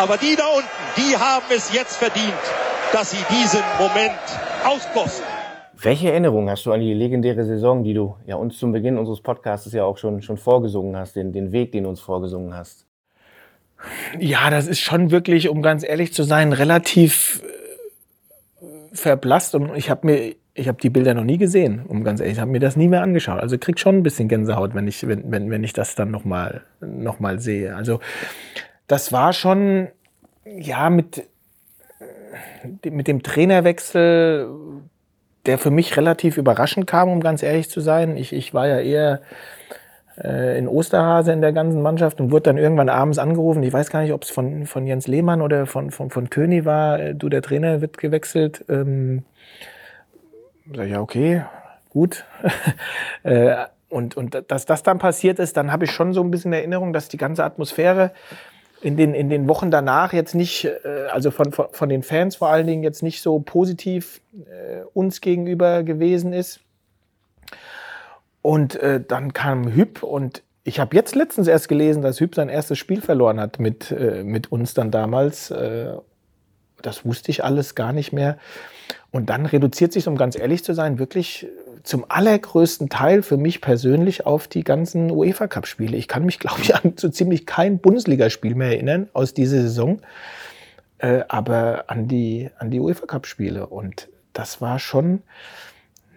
[0.00, 2.32] Aber die da unten, die haben es jetzt verdient,
[2.92, 4.18] dass sie diesen Moment
[4.64, 5.24] auskosten.
[5.74, 9.20] Welche Erinnerung hast du an die legendäre Saison, die du ja uns zum Beginn unseres
[9.20, 12.86] Podcasts ja auch schon, schon vorgesungen hast, den, den Weg, den du uns vorgesungen hast?
[14.18, 17.42] Ja, das ist schon wirklich, um ganz ehrlich zu sein, relativ
[18.62, 22.20] äh, verblasst und ich habe mir ich habe die Bilder noch nie gesehen, um ganz
[22.20, 23.40] ehrlich, ich habe mir das nie mehr angeschaut.
[23.40, 26.62] Also krieg schon ein bisschen Gänsehaut, wenn ich, wenn, wenn, wenn ich das dann nochmal
[26.80, 27.74] noch mal sehe.
[27.74, 27.98] Also
[28.86, 29.88] das war schon,
[30.44, 31.24] ja, mit,
[32.84, 34.48] mit dem Trainerwechsel,
[35.46, 38.16] der für mich relativ überraschend kam, um ganz ehrlich zu sein.
[38.16, 39.22] Ich, ich war ja eher
[40.22, 43.64] äh, in Osterhase in der ganzen Mannschaft und wurde dann irgendwann abends angerufen.
[43.64, 46.64] Ich weiß gar nicht, ob es von, von Jens Lehmann oder von, von, von König
[46.64, 47.00] war.
[47.00, 48.64] Äh, du, der Trainer wird gewechselt.
[48.68, 49.24] Ähm,
[50.72, 51.44] Sag ich, ja, okay,
[51.90, 52.24] gut.
[53.22, 56.52] Äh, und, und dass das dann passiert ist, dann habe ich schon so ein bisschen
[56.52, 58.12] Erinnerung, dass die ganze Atmosphäre
[58.82, 62.36] in den, in den Wochen danach jetzt nicht, äh, also von, von, von den Fans
[62.36, 66.60] vor allen Dingen jetzt nicht so positiv äh, uns gegenüber gewesen ist.
[68.42, 72.50] Und äh, dann kam Hüb und ich habe jetzt letztens erst gelesen, dass Hüb sein
[72.50, 75.50] erstes Spiel verloren hat mit, äh, mit uns dann damals.
[75.50, 75.94] Äh,
[76.82, 78.36] das wusste ich alles gar nicht mehr.
[79.14, 81.46] Und dann reduziert sich, um ganz ehrlich zu sein, wirklich
[81.84, 85.96] zum allergrößten Teil für mich persönlich auf die ganzen UEFA Cup Spiele.
[85.96, 90.00] Ich kann mich, glaube ich, an so ziemlich kein Bundesligaspiel mehr erinnern aus dieser Saison,
[90.98, 93.68] äh, aber an die, an die UEFA Cup Spiele.
[93.68, 95.22] Und das war schon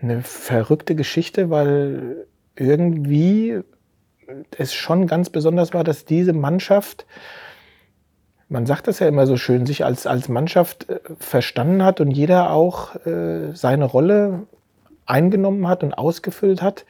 [0.02, 3.60] eine verrückte Geschichte, weil irgendwie
[4.58, 7.06] es schon ganz besonders war, dass diese Mannschaft
[8.50, 12.12] man sagt das ja immer so schön, sich als, als Mannschaft äh, verstanden hat und
[12.12, 14.48] jeder auch äh, seine Rolle
[15.06, 16.86] eingenommen hat und ausgefüllt hat.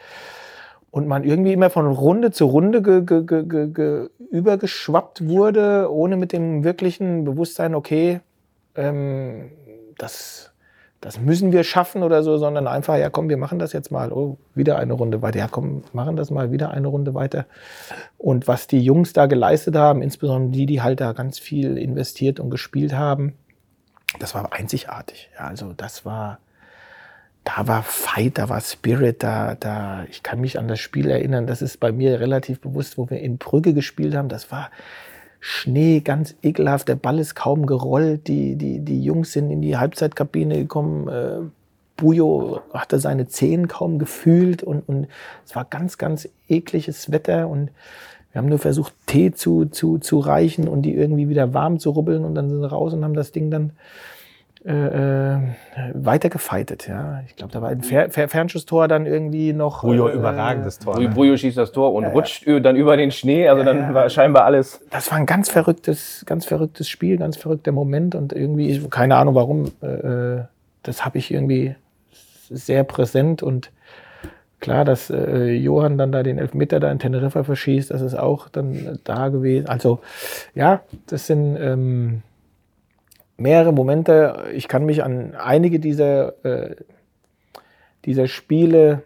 [0.90, 6.18] Und man irgendwie immer von Runde zu Runde ge, ge, ge, ge übergeschwappt wurde, ohne
[6.18, 8.22] mit dem wirklichen Bewusstsein, okay,
[8.76, 9.52] ähm,
[9.98, 10.52] das
[11.02, 14.12] das müssen wir schaffen oder so, sondern einfach, ja komm, wir machen das jetzt mal,
[14.12, 17.46] oh, wieder eine Runde weiter, ja komm, machen das mal, wieder eine Runde weiter.
[18.18, 22.40] Und was die Jungs da geleistet haben, insbesondere die, die halt da ganz viel investiert
[22.40, 23.34] und gespielt haben,
[24.20, 25.30] das war einzigartig.
[25.38, 26.40] Ja, also das war,
[27.44, 31.46] da war Fight, da war Spirit, da, da, ich kann mich an das Spiel erinnern,
[31.46, 34.72] das ist bei mir relativ bewusst, wo wir in Brügge gespielt haben, das war,
[35.40, 36.88] Schnee, ganz ekelhaft.
[36.88, 38.28] Der Ball ist kaum gerollt.
[38.28, 41.08] Die, die, die Jungs sind in die Halbzeitkabine gekommen.
[41.08, 41.40] Äh,
[41.98, 45.08] Bujo hatte seine Zehen kaum gefühlt und, und
[45.46, 47.72] es war ganz, ganz ekliges Wetter und
[48.32, 51.90] wir haben nur versucht, Tee zu, zu, zu reichen und die irgendwie wieder warm zu
[51.90, 53.72] rubbeln und dann sind sie raus und haben das Ding dann
[54.68, 55.40] äh, äh,
[55.94, 56.90] weiter gefeitet.
[56.90, 57.22] Ja.
[57.26, 59.82] Ich glaube, da war ein Fer Fer Fernschusstor dann irgendwie noch.
[59.82, 61.00] Bujo, äh, überragendes Tor.
[61.00, 61.08] Ne?
[61.08, 62.60] Bujo schießt das Tor und ja, rutscht ja.
[62.60, 63.48] dann über den Schnee.
[63.48, 64.82] Also dann war scheinbar alles.
[64.90, 69.36] Das war ein ganz verrücktes, ganz verrücktes Spiel, ganz verrückter Moment und irgendwie, keine Ahnung
[69.36, 70.44] warum, äh,
[70.84, 71.76] das habe ich irgendwie
[72.50, 73.72] sehr präsent und
[74.60, 78.50] klar, dass äh, Johann dann da den Elfmeter da in Teneriffa verschießt, das ist auch
[78.50, 79.70] dann da gewesen.
[79.70, 80.00] Also
[80.56, 82.24] ja, das sind ähm,
[83.38, 84.46] mehrere Momente.
[84.54, 86.76] Ich kann mich an einige dieser, äh,
[88.06, 89.04] dieser Spiele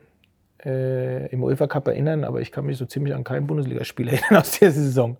[0.65, 4.41] äh, im UEFA Cup erinnern, aber ich kann mich so ziemlich an kein Bundesligaspiel erinnern
[4.41, 5.17] aus der Saison.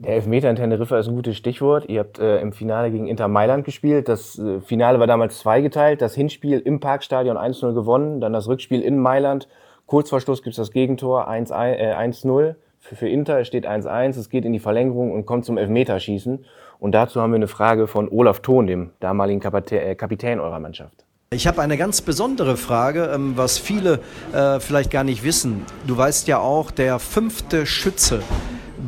[0.00, 1.88] Der Elfmeter in Teneriffa ist ein gutes Stichwort.
[1.88, 4.08] Ihr habt äh, im Finale gegen Inter Mailand gespielt.
[4.08, 6.00] Das äh, Finale war damals zweigeteilt.
[6.00, 9.48] Das Hinspiel im Parkstadion 1-0 gewonnen, dann das Rückspiel in Mailand.
[9.86, 13.40] Kurz vor Schluss gibt es das Gegentor 1-0 äh, für, für Inter.
[13.40, 16.44] Es steht 1-1, es geht in die Verlängerung und kommt zum Elfmeterschießen.
[16.80, 21.04] Und dazu haben wir eine Frage von Olaf Thon, dem damaligen äh, Kapitän eurer Mannschaft.
[21.30, 24.00] Ich habe eine ganz besondere Frage, ähm, was viele
[24.32, 25.66] äh, vielleicht gar nicht wissen.
[25.86, 28.22] Du weißt ja auch, der fünfte Schütze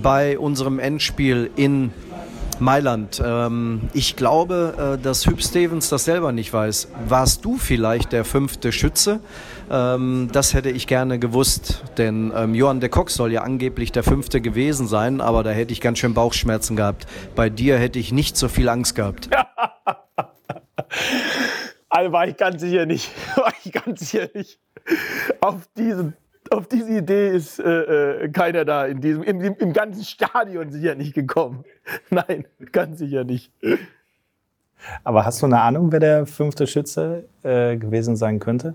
[0.02, 1.92] bei unserem Endspiel in
[2.60, 3.20] Mailand.
[3.24, 6.88] Ähm, ich glaube, äh, dass Hüb Stevens das selber nicht weiß.
[7.08, 9.20] Warst du vielleicht der fünfte Schütze?
[9.70, 14.02] Ähm, das hätte ich gerne gewusst, denn ähm, Johann de Kock soll ja angeblich der
[14.02, 17.06] fünfte gewesen sein, aber da hätte ich ganz schön Bauchschmerzen gehabt.
[17.36, 19.30] Bei dir hätte ich nicht so viel Angst gehabt.
[21.88, 23.12] also war ich ganz sicher nicht.
[23.36, 24.58] War ich ganz sicher nicht.
[25.40, 26.16] Auf diesen
[26.50, 30.96] auf diese Idee ist äh, äh, keiner da in diesem, im, im, ganzen Stadion sicher
[30.96, 31.64] nicht gekommen.
[32.10, 33.52] Nein, ganz sicher nicht.
[35.04, 38.74] Aber hast du eine Ahnung, wer der fünfte Schütze äh, gewesen sein könnte?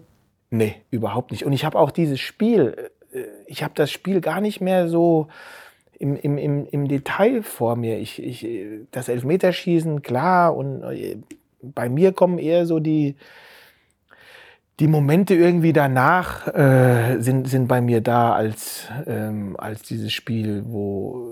[0.56, 1.46] Nee, überhaupt nicht.
[1.46, 5.28] Und ich habe auch dieses Spiel, äh, ich habe das Spiel gar nicht mehr so
[6.00, 8.00] im, im, im, im Detail vor mir.
[8.00, 8.48] Ich, ich,
[8.92, 11.18] das Elfmeterschießen, klar, und äh,
[11.62, 13.16] bei mir kommen eher so die,
[14.80, 20.64] die Momente irgendwie danach äh, sind, sind bei mir da als, ähm, als dieses Spiel,
[20.68, 21.32] wo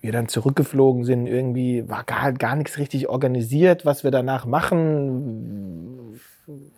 [0.00, 1.26] wir dann zurückgeflogen sind.
[1.26, 5.93] Irgendwie war gar, gar nichts richtig organisiert, was wir danach machen,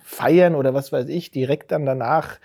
[0.07, 2.38] feiern oder was weiß ich, direkt dann danach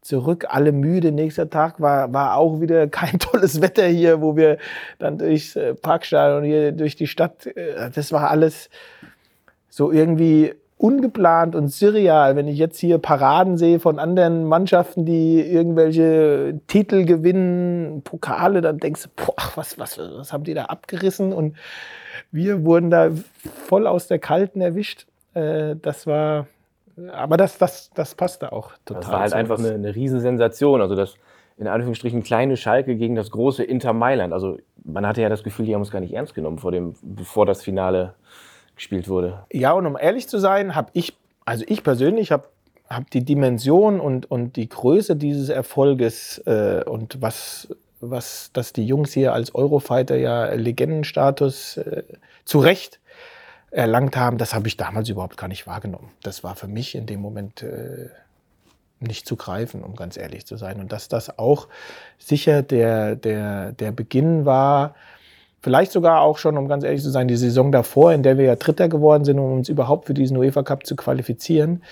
[0.00, 1.12] zurück, alle müde.
[1.12, 4.58] Nächster Tag war, war auch wieder kein tolles Wetter hier, wo wir
[4.98, 8.68] dann durchs äh, Parkstadion hier durch die Stadt, äh, das war alles
[9.68, 15.40] so irgendwie ungeplant und surreal, wenn ich jetzt hier Paraden sehe von anderen Mannschaften, die
[15.40, 21.32] irgendwelche Titel gewinnen, Pokale, dann denkst du, boah, was, was, was haben die da abgerissen?
[21.32, 21.56] Und
[22.32, 23.10] wir wurden da
[23.66, 25.06] voll aus der Kalten erwischt.
[25.34, 26.48] Äh, das war,
[27.12, 29.02] aber das, das, das passte auch total.
[29.02, 30.80] Das war halt einfach eine, eine Riesensensation.
[30.80, 31.16] Also das
[31.58, 34.32] in Anführungsstrichen kleine Schalke gegen das große Inter Mailand.
[34.32, 36.94] Also man hatte ja das Gefühl, die haben uns gar nicht ernst genommen vor dem,
[37.02, 38.14] bevor das Finale
[38.74, 39.44] gespielt wurde.
[39.52, 42.48] Ja, und um ehrlich zu sein, habe ich, also ich persönlich habe
[42.88, 47.68] hab die Dimension und, und die Größe dieses Erfolges äh, und was,
[48.00, 52.02] was, dass die Jungs hier als Eurofighter ja Legendenstatus äh,
[52.44, 52.98] zu Recht
[53.72, 56.10] erlangt haben, das habe ich damals überhaupt gar nicht wahrgenommen.
[56.22, 58.08] Das war für mich in dem Moment äh,
[59.00, 60.78] nicht zu greifen, um ganz ehrlich zu sein.
[60.78, 61.68] Und dass das auch
[62.18, 64.94] sicher der, der, der Beginn war,
[65.62, 68.46] Vielleicht sogar auch schon, um ganz ehrlich zu sein, die Saison davor, in der wir
[68.46, 71.84] ja Dritter geworden sind, um uns überhaupt für diesen UEFA Cup zu qualifizieren.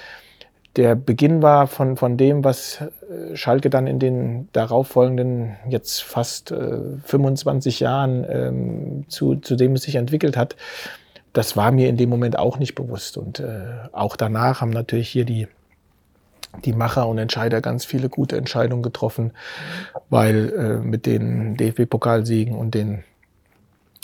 [0.75, 6.51] Der Beginn war von, von dem, was äh, Schalke dann in den darauffolgenden jetzt fast
[6.51, 10.57] äh, 25 Jahren ähm, zu, zu dem es sich entwickelt hat.
[11.33, 13.17] Das war mir in dem Moment auch nicht bewusst.
[13.17, 15.47] Und äh, auch danach haben natürlich hier die,
[16.65, 19.33] die Macher und Entscheider ganz viele gute Entscheidungen getroffen,
[20.09, 23.05] weil äh, mit den DFB-Pokalsiegen und den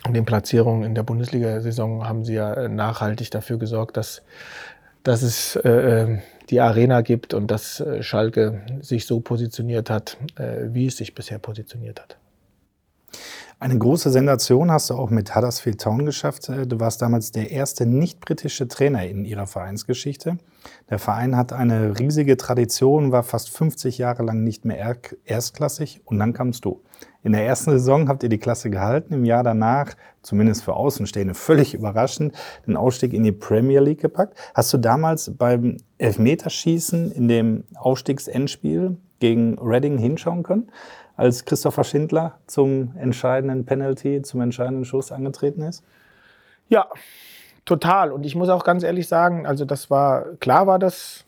[0.07, 4.23] und den Platzierungen in der Bundesliga-Saison haben sie ja äh, nachhaltig dafür gesorgt, dass,
[5.03, 10.17] dass es äh, ähm, die Arena gibt und dass äh, Schalke sich so positioniert hat,
[10.37, 12.17] äh, wie es sich bisher positioniert hat.
[13.59, 16.51] Eine große Sensation hast du auch mit Huddersfield Town geschafft.
[16.51, 20.37] Äh, du warst damals der erste nicht-britische Trainer in ihrer Vereinsgeschichte.
[20.91, 26.19] Der Verein hat eine riesige Tradition, war fast 50 Jahre lang nicht mehr erstklassig und
[26.19, 26.83] dann kamst du.
[27.23, 31.33] In der ersten Saison habt ihr die Klasse gehalten, im Jahr danach, zumindest für Außenstehende,
[31.35, 32.35] völlig überraschend,
[32.67, 34.37] den Ausstieg in die Premier League gepackt.
[34.53, 40.71] Hast du damals beim Elfmeterschießen in dem Aufstiegsendspiel gegen Reading hinschauen können?
[41.17, 45.83] Als Christopher Schindler zum entscheidenden Penalty, zum entscheidenden Schuss angetreten ist?
[46.69, 46.89] Ja,
[47.65, 48.13] total.
[48.13, 51.25] Und ich muss auch ganz ehrlich sagen, also das war, klar war das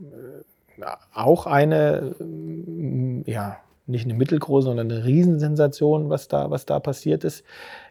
[0.00, 6.78] äh, auch eine, äh, ja, nicht eine mittelgroße, sondern eine Riesensensation, was da, was da
[6.78, 7.44] passiert ist.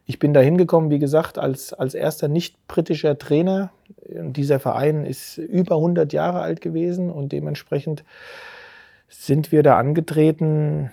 [0.05, 3.71] Ich bin da hingekommen, wie gesagt, als, als erster nicht-britischer Trainer.
[4.07, 8.03] Dieser Verein ist über 100 Jahre alt gewesen und dementsprechend
[9.09, 10.91] sind wir da angetreten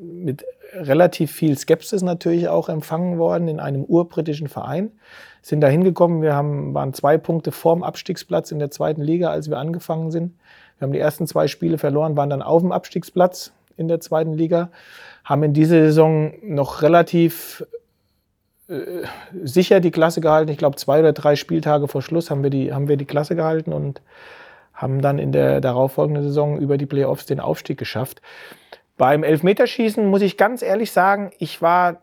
[0.00, 4.92] mit relativ viel Skepsis natürlich auch empfangen worden in einem urbritischen Verein.
[5.42, 9.50] Sind da hingekommen, wir haben, waren zwei Punkte vorm Abstiegsplatz in der zweiten Liga, als
[9.50, 10.34] wir angefangen sind.
[10.78, 14.32] Wir haben die ersten zwei Spiele verloren, waren dann auf dem Abstiegsplatz in der zweiten
[14.32, 14.70] Liga,
[15.24, 17.64] haben in dieser Saison noch relativ
[18.68, 19.02] äh,
[19.42, 20.50] sicher die Klasse gehalten.
[20.50, 23.36] Ich glaube, zwei oder drei Spieltage vor Schluss haben wir die, haben wir die Klasse
[23.36, 24.00] gehalten und
[24.72, 28.20] haben dann in der darauffolgenden Saison über die Playoffs den Aufstieg geschafft.
[28.96, 32.02] Beim Elfmeterschießen muss ich ganz ehrlich sagen, ich war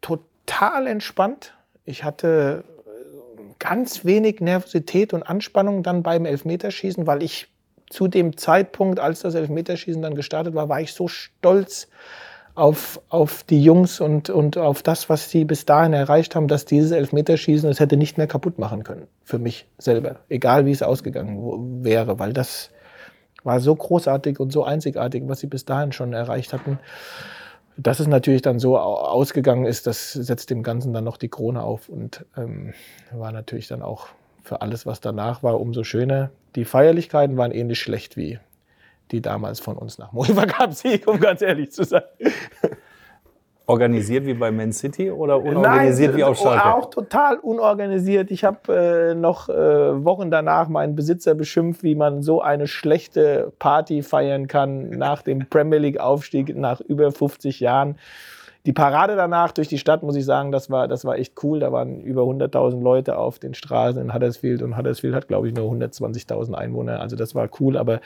[0.00, 1.54] total entspannt.
[1.84, 7.48] Ich hatte äh, ganz wenig Nervosität und Anspannung dann beim Elfmeterschießen, weil ich
[7.88, 11.88] zu dem Zeitpunkt, als das Elfmeterschießen dann gestartet war, war ich so stolz
[12.54, 16.64] auf, auf die Jungs und, und auf das, was sie bis dahin erreicht haben, dass
[16.64, 19.06] dieses Elfmeterschießen es hätte nicht mehr kaputt machen können.
[19.22, 20.16] Für mich selber.
[20.28, 22.70] Egal wie es ausgegangen wäre, weil das
[23.44, 26.78] war so großartig und so einzigartig, was sie bis dahin schon erreicht hatten.
[27.76, 31.62] Dass es natürlich dann so ausgegangen ist, das setzt dem Ganzen dann noch die Krone
[31.62, 32.74] auf und ähm,
[33.12, 34.08] war natürlich dann auch
[34.42, 36.30] für alles, was danach war, umso schöner.
[36.56, 38.40] Die Feierlichkeiten waren ähnlich schlecht wie
[39.10, 42.02] die damals von uns nach Moiva Cup Sieg, um ganz ehrlich zu sein.
[43.68, 46.74] Organisiert wie bei Man City oder unorganisiert Nein, wie auf Schalke?
[46.74, 48.30] Auch total unorganisiert.
[48.30, 53.52] Ich habe äh, noch äh, Wochen danach meinen Besitzer beschimpft, wie man so eine schlechte
[53.58, 57.96] Party feiern kann nach dem Premier League Aufstieg nach über 50 Jahren.
[58.64, 61.60] Die Parade danach durch die Stadt, muss ich sagen, das war, das war echt cool.
[61.60, 65.54] Da waren über 100.000 Leute auf den Straßen in Huddersfield und Huddersfield hat, glaube ich,
[65.54, 67.00] nur 120.000 Einwohner.
[67.00, 68.00] Also das war cool, aber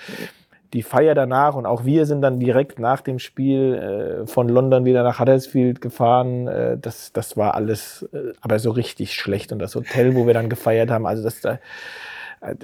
[0.72, 4.84] die Feier danach und auch wir sind dann direkt nach dem Spiel äh, von London
[4.84, 6.48] wieder nach Huddersfield gefahren.
[6.48, 9.52] Äh, das, das war alles äh, aber so richtig schlecht.
[9.52, 11.58] Und das Hotel, wo wir dann gefeiert haben, also das da,
[12.40, 12.54] äh,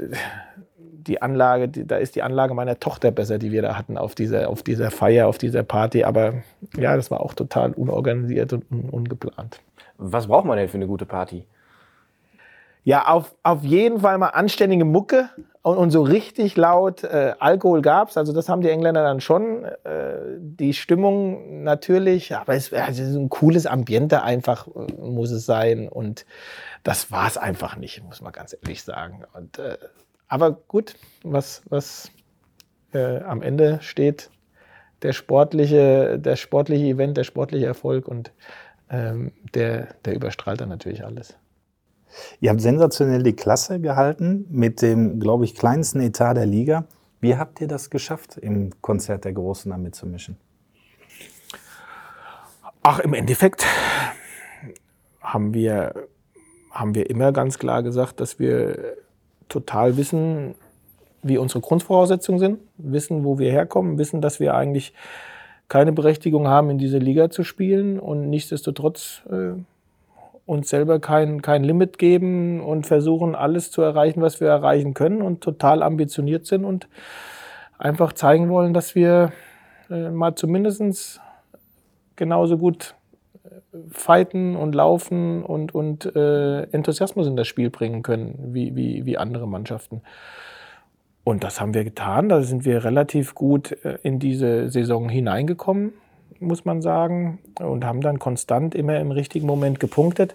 [0.77, 4.14] die Anlage, die, da ist die Anlage meiner Tochter besser, die wir da hatten auf
[4.14, 6.05] dieser, auf dieser Feier, auf dieser Party.
[6.05, 6.35] Aber
[6.77, 9.61] ja, das war auch total unorganisiert und un, ungeplant.
[9.99, 11.44] Was braucht man denn für eine gute Party?
[12.88, 15.29] Ja, auf, auf jeden Fall mal anständige Mucke
[15.61, 18.16] und, und so richtig laut äh, Alkohol gab's.
[18.16, 19.66] Also das haben die Engländer dann schon.
[19.66, 25.31] Äh, die Stimmung natürlich, aber es, also es ist ein cooles Ambiente einfach äh, muss
[25.33, 25.87] es sein.
[25.87, 26.24] Und
[26.83, 29.22] das war's einfach nicht, muss man ganz ehrlich sagen.
[29.35, 29.77] Und, äh,
[30.27, 32.11] aber gut, was, was
[32.94, 34.31] äh, am Ende steht,
[35.03, 38.33] der sportliche, der sportliche Event, der sportliche Erfolg und
[38.88, 41.37] ähm, der, der überstrahlt dann natürlich alles.
[42.40, 46.85] Ihr habt sensationell die Klasse gehalten mit dem, glaube ich, kleinsten Etat der Liga.
[47.21, 50.37] Wie habt ihr das geschafft, im Konzert der Großen da mitzumischen?
[52.83, 53.66] Ach, im Endeffekt
[55.21, 55.94] haben wir,
[56.71, 58.97] haben wir immer ganz klar gesagt, dass wir
[59.49, 60.55] total wissen,
[61.23, 64.94] wie unsere Grundvoraussetzungen sind, wissen, wo wir herkommen, wissen, dass wir eigentlich
[65.68, 69.61] keine Berechtigung haben, in dieser Liga zu spielen und nichtsdestotrotz äh,
[70.48, 75.20] uns selber kein, kein Limit geben und versuchen, alles zu erreichen, was wir erreichen können
[75.20, 76.88] und total ambitioniert sind und
[77.76, 79.32] einfach zeigen wollen, dass wir
[79.90, 81.20] äh, mal zumindest
[82.16, 82.94] genauso gut
[83.44, 83.48] äh,
[83.90, 89.18] fighten und laufen und, und äh, Enthusiasmus in das Spiel bringen können wie, wie, wie
[89.18, 90.00] andere Mannschaften.
[91.24, 92.30] Und das haben wir getan.
[92.30, 95.92] Da sind wir relativ gut äh, in diese Saison hineingekommen
[96.40, 100.35] muss man sagen, und haben dann konstant immer im richtigen Moment gepunktet.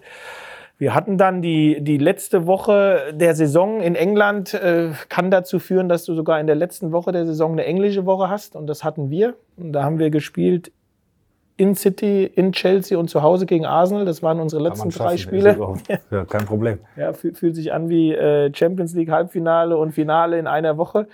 [0.77, 5.87] Wir hatten dann die, die letzte Woche der Saison in England, äh, kann dazu führen,
[5.87, 8.55] dass du sogar in der letzten Woche der Saison eine englische Woche hast.
[8.55, 9.35] Und das hatten wir.
[9.55, 10.71] Und da haben wir gespielt
[11.55, 14.05] in City, in Chelsea und zu Hause gegen Arsenal.
[14.05, 15.57] Das waren unsere letzten drei Spiele.
[16.09, 16.79] Ja, kein Problem.
[16.97, 21.07] Ja, fühlt sich an wie äh, Champions League Halbfinale und Finale in einer Woche.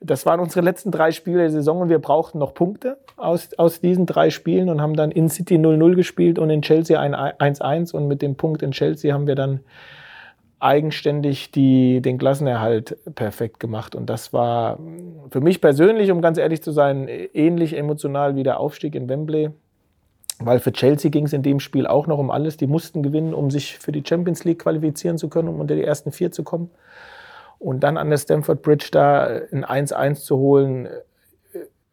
[0.00, 3.80] Das waren unsere letzten drei Spiele der Saison und wir brauchten noch Punkte aus, aus
[3.80, 8.06] diesen drei Spielen und haben dann in City 0-0 gespielt und in Chelsea 1-1 und
[8.06, 9.60] mit dem Punkt in Chelsea haben wir dann
[10.60, 13.94] eigenständig die, den Klassenerhalt perfekt gemacht.
[13.94, 14.78] Und das war
[15.30, 19.50] für mich persönlich, um ganz ehrlich zu sein, ähnlich emotional wie der Aufstieg in Wembley.
[20.40, 22.56] Weil für Chelsea ging es in dem Spiel auch noch um alles.
[22.56, 25.82] Die mussten gewinnen, um sich für die Champions League qualifizieren zu können, um unter die
[25.82, 26.70] ersten vier zu kommen.
[27.58, 30.90] Und dann an der Stamford Bridge da ein 1-1 zu holen, äh,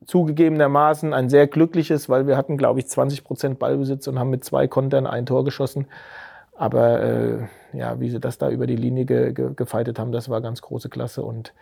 [0.06, 4.44] zugegebenermaßen ein sehr glückliches, weil wir hatten, glaube ich, 20 Prozent Ballbesitz und haben mit
[4.44, 5.88] zwei Kontern ein Tor geschossen.
[6.56, 7.38] Aber äh,
[7.74, 10.62] ja, wie sie das da über die Linie ge ge gefeitet haben, das war ganz
[10.62, 11.22] große Klasse.
[11.24, 11.54] Und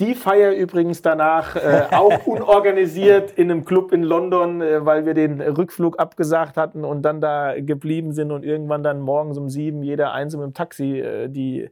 [0.00, 5.14] die Feier übrigens danach äh, auch unorganisiert in einem Club in London, äh, weil wir
[5.14, 9.82] den Rückflug abgesagt hatten und dann da geblieben sind und irgendwann dann morgens um sieben
[9.82, 11.70] jeder einzeln im Taxi äh, die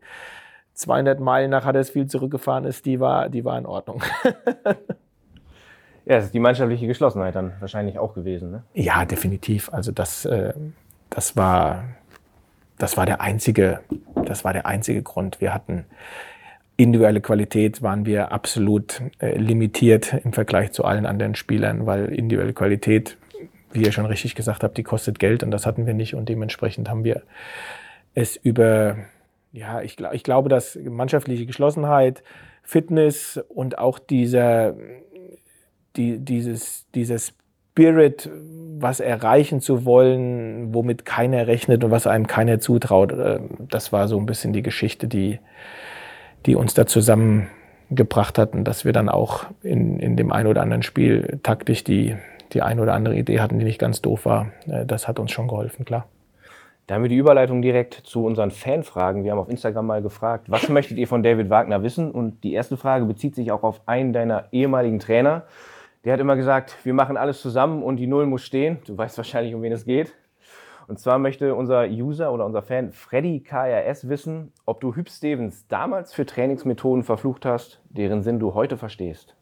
[0.74, 4.02] 200 Meilen nach Huddersfield zurückgefahren ist, die war, die war in Ordnung.
[6.04, 8.50] ja, das ist die mannschaftliche Geschlossenheit dann wahrscheinlich auch gewesen.
[8.50, 8.62] Ne?
[8.74, 9.72] Ja, definitiv.
[9.72, 10.52] Also das, äh,
[11.10, 11.84] das, war,
[12.78, 13.80] das, war der einzige,
[14.24, 15.40] das war der einzige Grund.
[15.40, 15.86] Wir hatten
[16.76, 22.52] individuelle Qualität, waren wir absolut äh, limitiert im Vergleich zu allen anderen Spielern, weil individuelle
[22.52, 23.16] Qualität,
[23.70, 26.28] wie ihr schon richtig gesagt habt, die kostet Geld und das hatten wir nicht und
[26.28, 27.22] dementsprechend haben wir
[28.14, 28.96] es über
[29.54, 32.24] ja, ich, ich glaube, dass mannschaftliche Geschlossenheit,
[32.64, 34.74] Fitness und auch dieser,
[35.94, 38.28] die, dieses, dieser Spirit,
[38.78, 44.08] was erreichen zu wollen, womit keiner rechnet und was einem keiner zutraut, äh, das war
[44.08, 45.38] so ein bisschen die Geschichte, die,
[46.46, 50.62] die uns da zusammengebracht hat und dass wir dann auch in, in dem einen oder
[50.62, 52.16] anderen Spiel taktisch die,
[52.52, 54.50] die eine oder andere Idee hatten, die nicht ganz doof war.
[54.66, 56.08] Äh, das hat uns schon geholfen, klar.
[56.86, 59.24] Da haben wir die Überleitung direkt zu unseren Fanfragen.
[59.24, 62.10] Wir haben auf Instagram mal gefragt, was möchtet ihr von David Wagner wissen?
[62.10, 65.44] Und die erste Frage bezieht sich auch auf einen deiner ehemaligen Trainer.
[66.04, 68.78] Der hat immer gesagt, wir machen alles zusammen und die Null muss stehen.
[68.86, 70.12] Du weißt wahrscheinlich, um wen es geht.
[70.86, 75.66] Und zwar möchte unser User oder unser Fan Freddy KRS wissen, ob du Hüb Stevens
[75.68, 79.34] damals für Trainingsmethoden verflucht hast, deren Sinn du heute verstehst.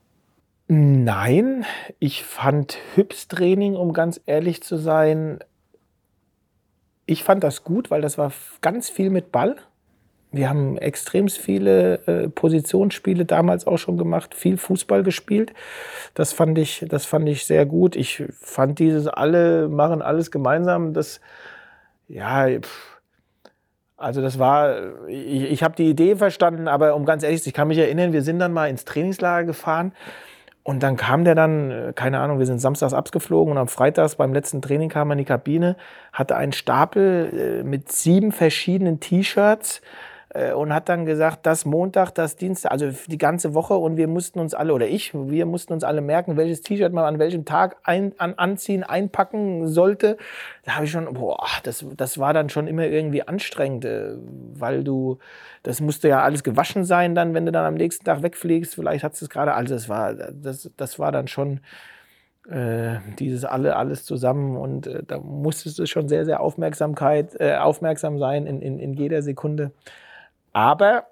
[0.69, 1.65] Nein,
[1.99, 5.41] ich fand Hübs Training, um ganz ehrlich zu sein,
[7.13, 9.57] ich fand das gut, weil das war ganz viel mit Ball.
[10.33, 15.53] Wir haben extrem viele äh, Positionsspiele damals auch schon gemacht, viel Fußball gespielt.
[16.15, 17.97] Das fand ich, das fand ich sehr gut.
[17.97, 21.21] Ich fand dieses alle machen alles gemeinsam, das
[22.09, 22.47] ja,
[23.97, 27.69] Also das war, ich, ich habe die Idee verstanden, aber um ganz ehrlich, ich kann
[27.69, 29.93] mich erinnern, wir sind dann mal ins Trainingslager gefahren
[30.65, 34.15] und dann kam der dann, äh, keine Ahnung, wir sind samstags abgeflogen und am Freitags
[34.15, 35.77] beim letzten Training kam er in die Kabine,
[36.13, 39.83] hatte einen Stapel äh, mit sieben verschiedenen T-Shirts
[40.55, 44.41] und hat dann gesagt, das Montag, das Dienstag, also die ganze Woche und wir mussten
[44.41, 47.77] uns alle, oder ich, wir mussten uns alle merken, welches T-Shirt man an welchem Tag
[47.83, 50.17] ein, an, anziehen, einpacken sollte.
[50.65, 54.15] Da habe ich schon, boah, das, das war dann schon immer irgendwie anstrengend, äh,
[54.55, 55.19] weil du,
[55.65, 59.05] das musste ja alles gewaschen sein dann, wenn du dann am nächsten Tag wegfliegst, vielleicht
[59.05, 61.61] hat es gerade, also das war, das, das war dann schon,
[62.49, 67.57] äh, dieses alle, alles zusammen und äh, da musstest du schon sehr, sehr Aufmerksamkeit, äh,
[67.57, 69.71] aufmerksam sein in, in, in jeder Sekunde.
[70.53, 71.07] Aber,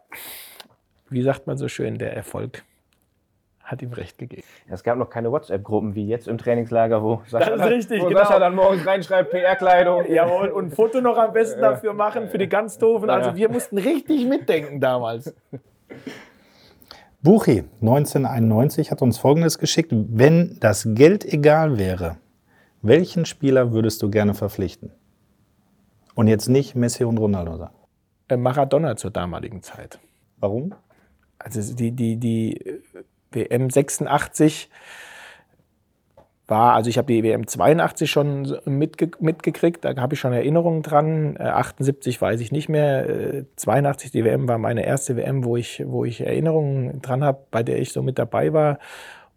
[1.08, 2.64] wie sagt man so schön, der Erfolg
[3.70, 4.42] hat ihm recht gegeben.
[4.68, 8.08] Es gab noch keine WhatsApp-Gruppen wie jetzt im Trainingslager, wo Sascha, das ist richtig, wo
[8.08, 8.20] genau.
[8.20, 10.10] Sascha dann morgens reinschreibt, PR-Kleidung.
[10.10, 13.08] Jawohl, und ein Foto noch am besten dafür machen, für die ganz doofen.
[13.10, 15.32] Also wir mussten richtig mitdenken damals.
[17.22, 19.92] Buchi 1991 hat uns Folgendes geschickt.
[19.92, 22.16] Wenn das Geld egal wäre,
[22.82, 24.90] welchen Spieler würdest du gerne verpflichten?
[26.14, 27.74] Und jetzt nicht Messi und Ronaldo sagen.
[28.30, 29.98] Äh, Maradona zur damaligen Zeit.
[30.38, 30.74] Warum?
[31.38, 32.82] Also die, die, die
[33.32, 34.70] WM 86
[36.46, 40.82] war, also ich habe die WM 82 schon mitge mitgekriegt, da habe ich schon Erinnerungen
[40.82, 41.36] dran.
[41.36, 43.08] Äh, 78 weiß ich nicht mehr.
[43.08, 47.46] Äh, 82 die WM war meine erste WM, wo ich, wo ich Erinnerungen dran habe,
[47.50, 48.78] bei der ich so mit dabei war.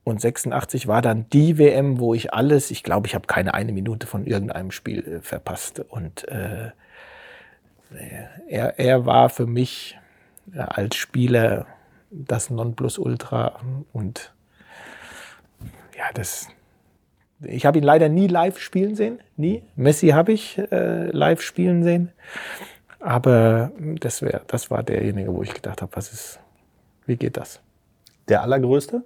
[0.03, 3.71] Und 86 war dann die WM, wo ich alles, ich glaube, ich habe keine eine
[3.71, 5.79] Minute von irgendeinem Spiel äh, verpasst.
[5.79, 6.71] Und äh,
[8.47, 9.97] er, er war für mich
[10.53, 11.67] äh, als Spieler
[12.11, 13.59] das Nonplusultra
[13.91, 14.33] und
[15.97, 16.47] ja, das.
[17.41, 19.63] Ich habe ihn leider nie live spielen sehen, nie.
[19.75, 22.11] Messi habe ich äh, live spielen sehen,
[22.99, 26.39] aber das, wär, das war derjenige, wo ich gedacht habe, was ist,
[27.05, 27.59] wie geht das?
[28.29, 29.03] Der allergrößte?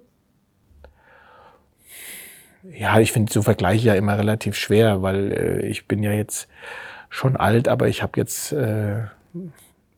[2.62, 6.48] Ja, ich finde so Vergleiche ja immer relativ schwer, weil äh, ich bin ja jetzt
[7.10, 9.02] schon alt, aber ich habe jetzt äh,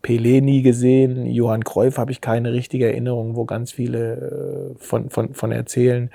[0.02, 5.10] Pelé nie gesehen, Johann Cruyff habe ich keine richtige Erinnerung, wo ganz viele äh, von,
[5.10, 6.10] von, von erzählen.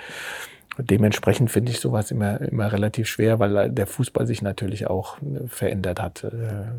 [0.77, 5.47] Dementsprechend finde ich sowas immer, immer relativ schwer, weil der Fußball sich natürlich auch äh,
[5.47, 6.23] verändert hat.
[6.23, 6.31] Äh,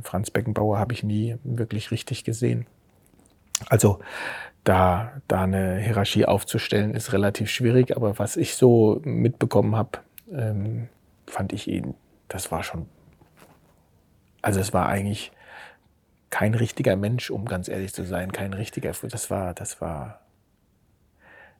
[0.02, 2.66] Franz Beckenbauer habe ich nie wirklich richtig gesehen.
[3.68, 4.00] Also
[4.64, 10.00] da, da eine Hierarchie aufzustellen, ist relativ schwierig, aber was ich so mitbekommen habe,
[10.32, 10.88] ähm,
[11.26, 11.94] fand ich ihn,
[12.28, 12.86] das war schon,
[14.46, 15.32] also es war eigentlich
[16.30, 20.20] kein richtiger Mensch, um ganz ehrlich zu sein, kein richtiger, das war, das war,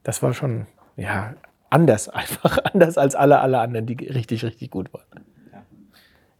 [0.03, 1.33] das war schon, ja,
[1.69, 5.25] anders, einfach anders als alle, alle anderen, die richtig, richtig gut waren.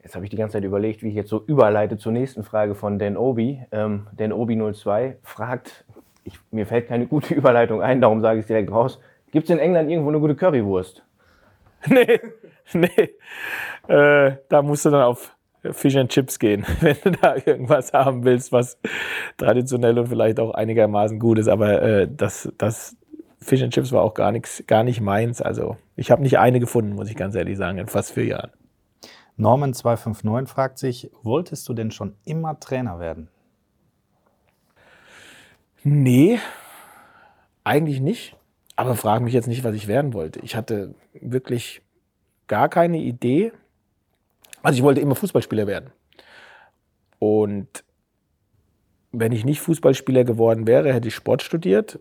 [0.02, 2.76] Jetzt habe ich die ganze Zeit überlegt, wie ich jetzt so überleite zur nächsten Frage
[2.76, 3.62] von Dan Obi.
[3.74, 5.84] Ähm, Dan Obi02 fragt,
[6.24, 9.02] ich, mir fällt keine gute Überleitung ein, darum sage ich es direkt raus.
[9.32, 11.04] Gibt es in England irgendwo eine gute Currywurst?
[11.90, 12.20] Nee,
[12.74, 13.10] nee.
[13.88, 15.37] Äh, da musst du dann auf
[15.74, 18.78] Fish and Chips gehen, wenn du da irgendwas haben willst, was
[19.38, 21.48] traditionell und vielleicht auch einigermaßen gut ist.
[21.48, 22.98] Aber äh, das, das
[23.40, 25.42] Fish and Chips war auch gar nichts, gar nicht meins.
[25.42, 28.52] Also ich habe nicht eine gefunden, muss ich ganz ehrlich sagen, in fast vier Jahren.
[29.38, 33.30] Norman259 fragt sich, wolltest du denn schon immer Trainer werden?
[35.84, 36.40] Nee,
[37.64, 38.36] eigentlich nicht.
[38.76, 40.40] Aber frage mich jetzt nicht, was ich werden wollte.
[40.42, 41.82] Ich hatte wirklich
[42.48, 43.52] gar keine Idee.
[44.64, 45.92] Also ich wollte immer Fußballspieler werden.
[47.20, 47.84] Und
[49.12, 52.00] wenn ich nicht Fußballspieler geworden wäre, hätte ich Sport studiert.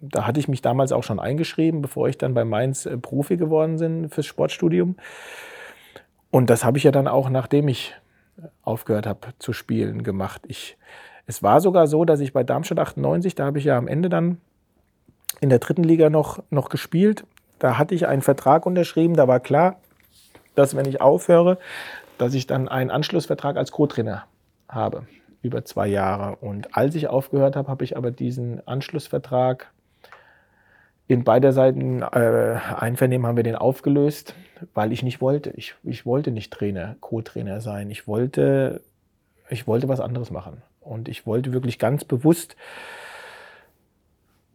[0.00, 3.36] Da hatte ich mich damals auch schon eingeschrieben, bevor ich dann bei Mainz äh, Profi
[3.36, 4.96] geworden bin fürs Sportstudium.
[6.30, 7.94] Und das habe ich ja dann auch, nachdem ich
[8.62, 10.42] aufgehört habe zu spielen, gemacht.
[10.48, 10.76] Ich,
[11.26, 14.08] es war sogar so, dass ich bei Darmstadt 98, da habe ich ja am Ende
[14.08, 14.38] dann
[15.40, 17.24] in der dritten Liga noch, noch gespielt.
[17.58, 19.80] Da hatte ich einen Vertrag unterschrieben, da war klar,
[20.54, 21.58] dass wenn ich aufhöre,
[22.18, 24.24] dass ich dann einen Anschlussvertrag als Co-Trainer
[24.68, 25.06] habe
[25.42, 26.36] über zwei Jahre.
[26.36, 29.70] Und als ich aufgehört habe, habe ich aber diesen Anschlussvertrag
[31.06, 34.34] in beider Seiten äh, Einvernehmen haben wir den aufgelöst,
[34.72, 35.50] weil ich nicht wollte.
[35.50, 37.90] Ich, ich wollte nicht Trainer, Co-Trainer sein.
[37.90, 38.80] Ich wollte,
[39.50, 40.62] ich wollte was anderes machen.
[40.80, 42.56] Und ich wollte wirklich ganz bewusst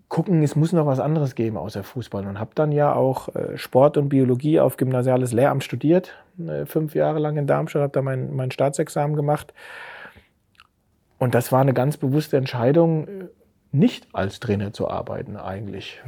[0.10, 2.28] gucken, es muss noch was anderes geben außer Fußball.
[2.28, 6.96] Und habe dann ja auch äh, Sport und Biologie auf gymnasiales Lehramt studiert, äh, fünf
[6.96, 9.54] Jahre lang in Darmstadt, habe da mein, mein Staatsexamen gemacht.
[11.20, 13.28] Und das war eine ganz bewusste Entscheidung, äh,
[13.72, 16.02] nicht als Trainer zu arbeiten eigentlich.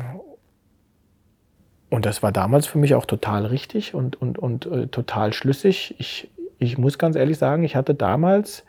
[1.91, 5.95] Und das war damals für mich auch total richtig und, und, und äh, total schlüssig.
[5.99, 8.63] Ich, ich muss ganz ehrlich sagen, ich hatte damals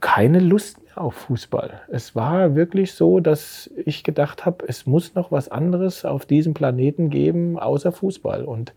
[0.00, 1.80] keine Lust auf Fußball.
[1.88, 6.54] Es war wirklich so, dass ich gedacht habe, es muss noch was anderes auf diesem
[6.54, 8.44] Planeten geben, außer Fußball.
[8.44, 8.72] Und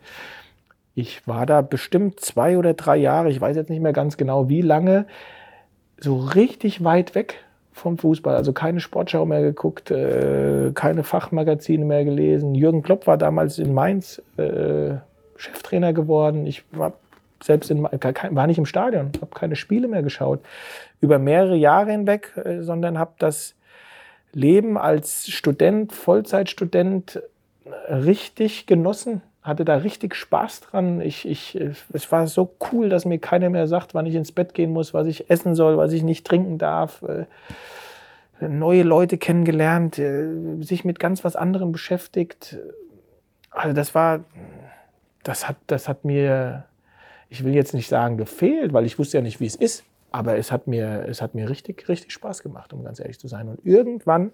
[0.93, 4.47] ich war da bestimmt zwei oder drei Jahre, ich weiß jetzt nicht mehr ganz genau
[4.49, 5.05] wie lange,
[5.99, 7.43] so richtig weit weg
[7.73, 8.35] vom Fußball.
[8.35, 12.55] Also keine Sportschau mehr geguckt, äh, keine Fachmagazine mehr gelesen.
[12.55, 14.95] Jürgen Klopp war damals in Mainz äh,
[15.35, 16.47] Cheftrainer geworden.
[16.47, 16.93] Ich war
[17.43, 20.41] selbst in, war nicht im Stadion, habe keine Spiele mehr geschaut
[21.01, 23.55] über mehrere Jahre hinweg, äh, sondern habe das
[24.31, 27.21] Leben als Student, Vollzeitstudent
[27.89, 31.01] richtig genossen, hatte da richtig Spaß dran.
[31.01, 31.55] Ich, ich,
[31.93, 34.93] es war so cool, dass mir keiner mehr sagt, wann ich ins Bett gehen muss,
[34.93, 37.03] was ich essen soll, was ich nicht trinken darf.
[37.03, 37.25] Äh,
[38.47, 40.27] neue Leute kennengelernt, äh,
[40.61, 42.57] sich mit ganz was anderem beschäftigt.
[43.51, 44.25] Also das war,
[45.23, 46.65] das hat, das hat mir,
[47.29, 49.83] ich will jetzt nicht sagen gefehlt, weil ich wusste ja nicht, wie es ist.
[50.11, 53.27] Aber es hat mir, es hat mir richtig, richtig Spaß gemacht, um ganz ehrlich zu
[53.27, 53.49] sein.
[53.49, 54.31] Und irgendwann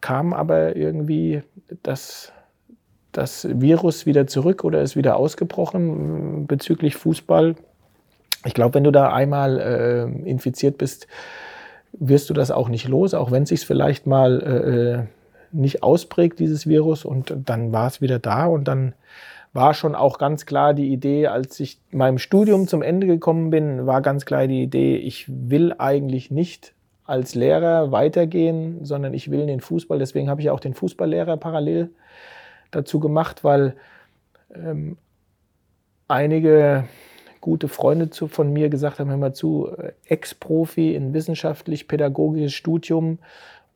[0.00, 1.42] kam aber irgendwie
[1.82, 2.30] das,
[3.12, 7.54] das Virus wieder zurück oder ist wieder ausgebrochen mm, bezüglich Fußball.
[8.44, 11.06] Ich glaube, wenn du da einmal äh, infiziert bist,
[11.92, 15.04] wirst du das auch nicht los, auch wenn es sich vielleicht mal äh, äh,
[15.52, 17.06] nicht ausprägt, dieses Virus.
[17.06, 18.92] Und dann war es wieder da und dann
[19.54, 23.86] war schon auch ganz klar die Idee, als ich meinem Studium zum Ende gekommen bin,
[23.86, 26.74] war ganz klar die Idee, ich will eigentlich nicht
[27.04, 29.98] als Lehrer weitergehen, sondern ich will in den Fußball.
[29.98, 31.90] Deswegen habe ich auch den Fußballlehrer parallel
[32.72, 33.76] dazu gemacht, weil
[34.54, 34.96] ähm,
[36.08, 36.84] einige
[37.40, 43.18] gute Freunde zu, von mir gesagt haben, hör mal zu, äh, Ex-Profi in wissenschaftlich-pädagogisches Studium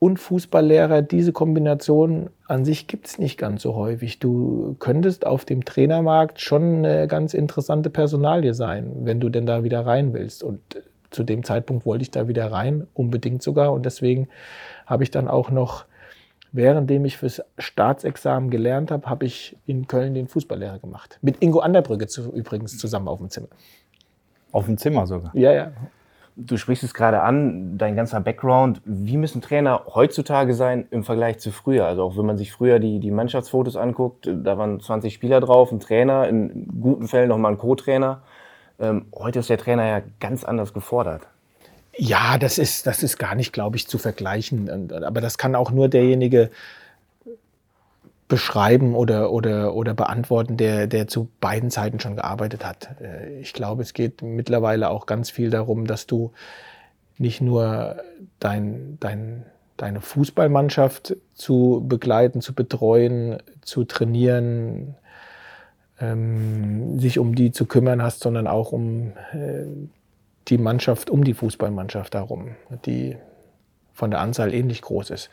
[0.01, 4.21] und Fußballlehrer, diese Kombination an sich gibt es nicht ganz so häufig.
[4.21, 9.65] Du könntest auf dem Trainermarkt schon eine ganz interessante Personalie sein, wenn du denn da
[9.65, 10.45] wieder rein willst.
[10.45, 10.61] Und
[11.11, 13.73] zu dem Zeitpunkt wollte ich da wieder rein, unbedingt sogar.
[13.73, 14.29] Und deswegen
[14.87, 15.85] habe ich dann auch noch,
[16.53, 21.19] währenddem ich fürs Staatsexamen gelernt habe, habe ich in Köln den Fußballlehrer gemacht.
[21.23, 23.49] Mit Ingo Anderbrücke zu, übrigens zusammen auf dem Zimmer.
[24.53, 25.33] Auf dem Zimmer sogar?
[25.35, 25.73] Ja, ja.
[26.41, 28.81] Du sprichst es gerade an, dein ganzer Background.
[28.85, 31.85] Wie müssen Trainer heutzutage sein im Vergleich zu früher?
[31.85, 35.73] Also auch wenn man sich früher die, die Mannschaftsfotos anguckt, da waren 20 Spieler drauf,
[35.73, 38.23] ein Trainer, in guten Fällen nochmal ein Co-Trainer.
[38.79, 41.23] Ähm, heute ist der Trainer ja ganz anders gefordert.
[41.97, 44.93] Ja, das ist, das ist gar nicht, glaube ich, zu vergleichen.
[44.93, 46.51] Aber das kann auch nur derjenige
[48.29, 53.01] beschreiben oder, oder, oder beantworten, der, der zu beiden Zeiten schon gearbeitet hat.
[53.01, 56.33] Äh, ich glaube, es geht mittlerweile auch ganz viel darum, dass du
[57.17, 57.97] nicht nur
[58.39, 59.45] dein, dein,
[59.77, 64.95] deine Fußballmannschaft zu begleiten, zu betreuen, zu trainieren,
[65.99, 69.65] ähm, sich um die zu kümmern hast, sondern auch um äh,
[70.49, 73.17] die Mannschaft, um die Fußballmannschaft darum, die
[73.95, 75.31] von der Anzahl ähnlich groß ist.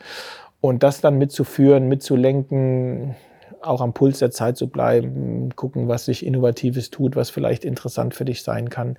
[0.66, 3.14] Und das dann mitzuführen, mitzulenken,
[3.62, 8.14] auch am Puls der Zeit zu bleiben, gucken, was sich Innovatives tut, was vielleicht interessant
[8.14, 8.98] für dich sein kann.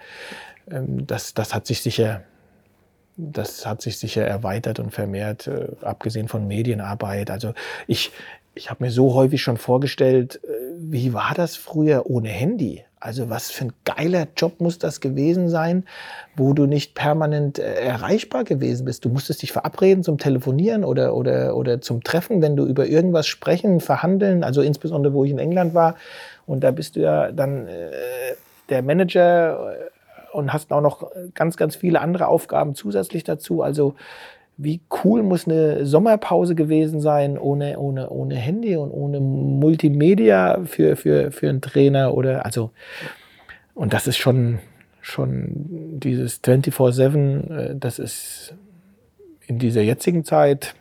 [0.72, 2.22] Ähm, das, das hat sich sicher,
[3.18, 7.30] das hat sich sicher erweitert und vermehrt, äh, abgesehen von Medienarbeit.
[7.32, 7.53] Also
[7.86, 8.11] ich,
[8.55, 10.47] ich habe mir so häufig schon vorgestellt, äh,
[10.78, 12.86] wie war das früher ohne Handy?
[12.99, 15.85] Also was für ein geiler Job muss das gewesen sein,
[16.35, 19.05] wo du nicht permanent äh, erreichbar gewesen bist.
[19.05, 23.27] Du musstest dich verabreden zum Telefonieren oder, oder, oder zum Treffen, wenn du über irgendwas
[23.27, 24.43] sprechen, verhandeln.
[24.43, 25.95] Also insbesondere, wo ich in England war.
[26.47, 27.91] Und da bist du ja dann äh,
[28.69, 33.61] der Manager äh, und hast auch noch ganz, ganz viele andere Aufgaben zusätzlich dazu.
[33.61, 33.95] Also
[34.57, 40.95] wie cool muss eine Sommerpause gewesen sein ohne, ohne, ohne Handy und ohne Multimedia für,
[40.95, 42.71] für, für einen Trainer oder also
[43.77, 44.57] und das ist schon,
[45.01, 48.55] schon dieses 24-7, äh, das ist
[49.45, 50.73] in dieser jetzigen Zeit,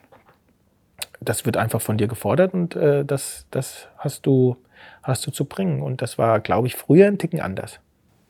[1.21, 4.57] das wird einfach von dir gefordert und äh, das, das hast du,
[5.03, 5.83] hast du zu bringen.
[5.83, 7.81] Und das war, glaube ich, früher ein Ticken anders.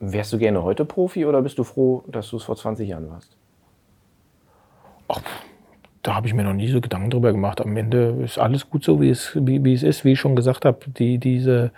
[0.00, 3.08] Wärst du gerne heute Profi oder bist du froh, dass du es vor 20 Jahren
[3.08, 3.35] warst?
[5.08, 5.20] Ach,
[6.02, 7.60] da habe ich mir noch nie so Gedanken drüber gemacht.
[7.60, 10.04] Am Ende ist alles gut so, wie es, wie, wie es ist.
[10.04, 11.72] Wie ich schon gesagt habe, die, diese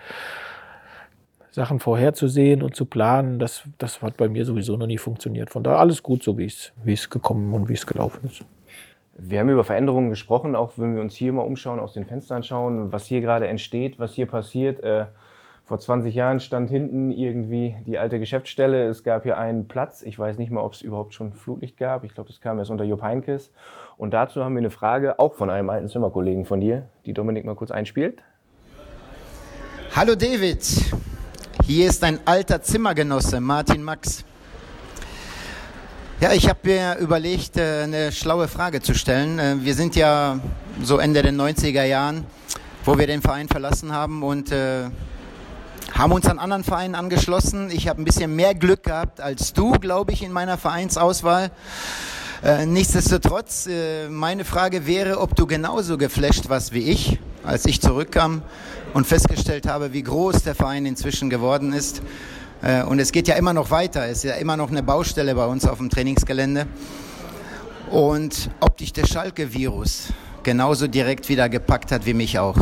[1.50, 5.50] Sachen vorherzusehen und zu planen, das, das hat bei mir sowieso noch nie funktioniert.
[5.50, 8.44] Von daher alles gut so, wie es, wie es gekommen und wie es gelaufen ist.
[9.20, 12.44] Wir haben über Veränderungen gesprochen, auch wenn wir uns hier mal umschauen, aus den Fenstern
[12.44, 14.80] schauen, was hier gerade entsteht, was hier passiert.
[14.84, 15.06] Äh,
[15.68, 18.88] vor 20 Jahren stand hinten irgendwie die alte Geschäftsstelle.
[18.88, 20.00] Es gab hier einen Platz.
[20.00, 22.04] Ich weiß nicht mal, ob es überhaupt schon Flutlicht gab.
[22.04, 23.52] Ich glaube, das kam erst unter Jupp Heinkes.
[23.98, 27.44] Und dazu haben wir eine Frage, auch von einem alten Zimmerkollegen von dir, die Dominik
[27.44, 28.22] mal kurz einspielt.
[29.94, 30.64] Hallo David,
[31.66, 34.24] hier ist ein alter Zimmergenosse, Martin Max.
[36.20, 39.38] Ja, ich habe mir überlegt, äh, eine schlaue Frage zu stellen.
[39.38, 40.40] Äh, wir sind ja
[40.82, 42.24] so Ende der 90er Jahren,
[42.86, 44.88] wo wir den Verein verlassen haben und äh,
[45.98, 47.70] haben uns an anderen Vereinen angeschlossen.
[47.72, 51.50] Ich habe ein bisschen mehr Glück gehabt als du, glaube ich, in meiner Vereinsauswahl.
[52.44, 57.80] Äh, nichtsdestotrotz, äh, meine Frage wäre, ob du genauso geflasht warst wie ich, als ich
[57.80, 58.42] zurückkam
[58.94, 62.00] und festgestellt habe, wie groß der Verein inzwischen geworden ist.
[62.62, 65.34] Äh, und es geht ja immer noch weiter, es ist ja immer noch eine Baustelle
[65.34, 66.68] bei uns auf dem Trainingsgelände.
[67.90, 70.12] Und ob dich der Schalke-Virus
[70.44, 72.56] genauso direkt wieder gepackt hat wie mich auch.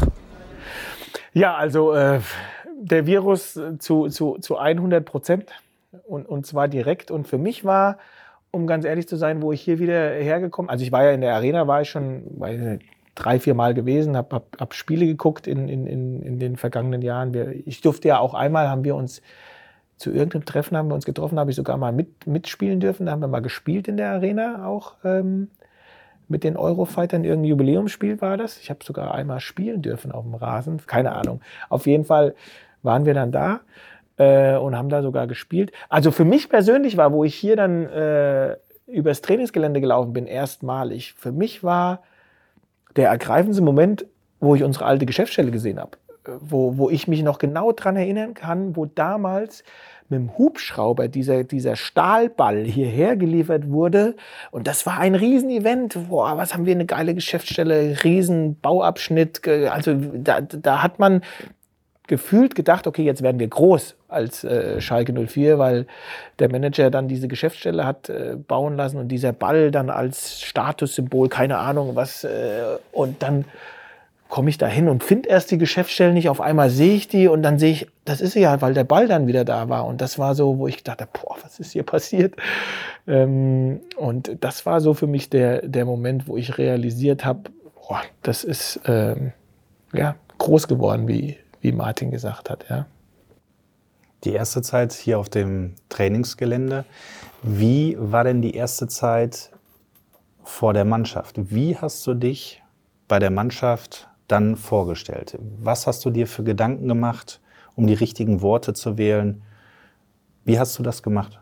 [1.35, 1.93] Ja, also
[2.89, 5.51] der Virus zu, zu, zu 100 Prozent
[6.07, 7.11] und, und zwar direkt.
[7.11, 7.99] Und für mich war
[8.51, 11.21] um ganz ehrlich zu sein, wo ich hier wieder hergekommen Also ich war ja in
[11.21, 12.79] der Arena, war ich schon weiß
[13.15, 17.03] drei, vier Mal gewesen, habe hab, hab Spiele geguckt in, in, in, in den vergangenen
[17.03, 17.35] Jahren.
[17.35, 19.23] Wir, ich durfte ja auch einmal, haben wir uns
[19.97, 23.07] zu irgendeinem Treffen haben wir uns getroffen, habe ich sogar mal mit, mitspielen dürfen.
[23.07, 25.49] Da haben wir mal gespielt in der Arena, auch ähm,
[26.29, 27.25] mit den Eurofightern.
[27.25, 28.59] Irgendein Jubiläumsspiel war das.
[28.59, 30.83] Ich habe sogar einmal spielen dürfen auf dem Rasen.
[30.87, 31.41] Keine Ahnung.
[31.71, 32.35] Auf jeden Fall
[32.87, 33.61] waren wir dann da
[34.17, 35.73] äh, und haben da sogar gespielt.
[35.91, 38.57] Also für mich persönlich war, wo ich hier dann äh,
[38.87, 42.03] übers Trainingsgelände gelaufen bin, erstmalig, für mich war
[42.97, 44.07] der ergreifendste Moment,
[44.41, 45.93] wo ich unsere alte Geschäftsstelle gesehen habe.
[46.41, 49.63] Wo, wo ich mich noch genau dran erinnern kann, wo damals
[50.09, 54.15] mit dem Hubschrauber dieser, dieser Stahlball hierher geliefert wurde.
[54.51, 56.09] Und das war ein Riesenevent.
[56.09, 59.47] Boah, was haben wir eine geile Geschäftsstelle, Riesenbauabschnitt.
[59.47, 61.23] Also da, da hat man
[62.07, 65.87] gefühlt gedacht, okay, jetzt werden wir groß als äh, Schalke 04, weil
[66.39, 71.29] der Manager dann diese Geschäftsstelle hat äh, bauen lassen und dieser Ball dann als Statussymbol,
[71.29, 72.25] keine Ahnung was.
[72.25, 73.45] Äh, und dann
[74.29, 76.29] komme ich da hin und finde erst die Geschäftsstelle nicht.
[76.29, 78.85] Auf einmal sehe ich die und dann sehe ich, das ist sie ja, weil der
[78.85, 79.87] Ball dann wieder da war.
[79.87, 82.35] Und das war so, wo ich dachte, boah, was ist hier passiert?
[83.07, 87.51] Ähm, und das war so für mich der, der Moment, wo ich realisiert habe,
[87.89, 89.33] boah, das ist ähm,
[89.93, 92.67] ja, groß geworden, wie, wie Martin gesagt hat.
[92.69, 92.87] Ja.
[94.25, 96.85] Die erste Zeit hier auf dem Trainingsgelände.
[97.43, 99.51] Wie war denn die erste Zeit
[100.43, 101.37] vor der Mannschaft?
[101.51, 102.63] Wie hast du dich
[103.09, 105.39] bei der Mannschaft dann vorgestellt?
[105.59, 107.41] Was hast du dir für Gedanken gemacht,
[107.75, 109.43] um die richtigen Worte zu wählen?
[110.45, 111.41] Wie hast du das gemacht?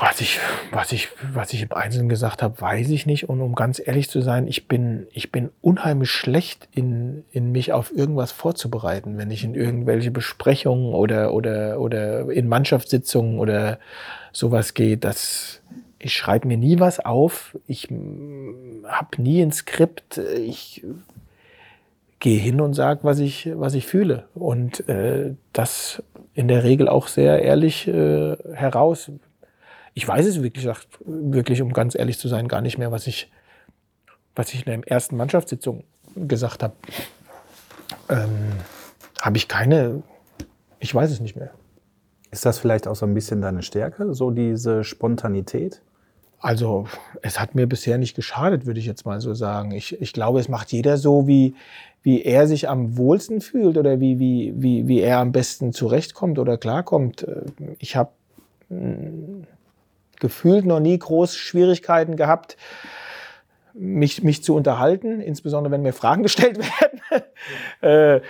[0.00, 0.38] Was ich,
[0.70, 3.28] was ich, was ich im Einzelnen gesagt habe, weiß ich nicht.
[3.28, 7.72] Und um ganz ehrlich zu sein, ich bin, ich bin unheimlich schlecht in, in mich
[7.72, 13.78] auf irgendwas vorzubereiten, wenn ich in irgendwelche Besprechungen oder, oder, oder in Mannschaftssitzungen oder
[14.32, 14.96] sowas gehe.
[14.96, 15.60] Das,
[15.98, 17.56] ich schreibe mir nie was auf.
[17.66, 20.18] Ich habe nie ein Skript.
[20.18, 20.84] Ich
[22.20, 24.28] gehe hin und sage, was ich, was ich fühle.
[24.34, 26.02] Und äh, das
[26.34, 29.10] in der Regel auch sehr ehrlich äh, heraus
[29.94, 30.68] ich weiß es wirklich,
[31.04, 33.30] wirklich, um ganz ehrlich zu sein, gar nicht mehr, was ich,
[34.34, 35.84] was ich in der ersten Mannschaftssitzung
[36.16, 36.74] gesagt habe.
[38.08, 38.52] Ähm,
[39.20, 40.02] habe ich keine,
[40.80, 41.50] ich weiß es nicht mehr.
[42.30, 45.82] Ist das vielleicht auch so ein bisschen deine Stärke, so diese Spontanität?
[46.40, 46.86] Also
[47.20, 49.70] es hat mir bisher nicht geschadet, würde ich jetzt mal so sagen.
[49.70, 51.54] Ich, ich glaube, es macht jeder so, wie,
[52.02, 56.38] wie er sich am wohlsten fühlt oder wie, wie, wie, wie er am besten zurechtkommt
[56.38, 57.26] oder klarkommt.
[57.78, 58.10] Ich habe
[60.22, 62.56] gefühlt noch nie groß Schwierigkeiten gehabt,
[63.74, 67.22] mich, mich zu unterhalten, insbesondere wenn mir Fragen gestellt werden.
[67.80, 68.20] äh,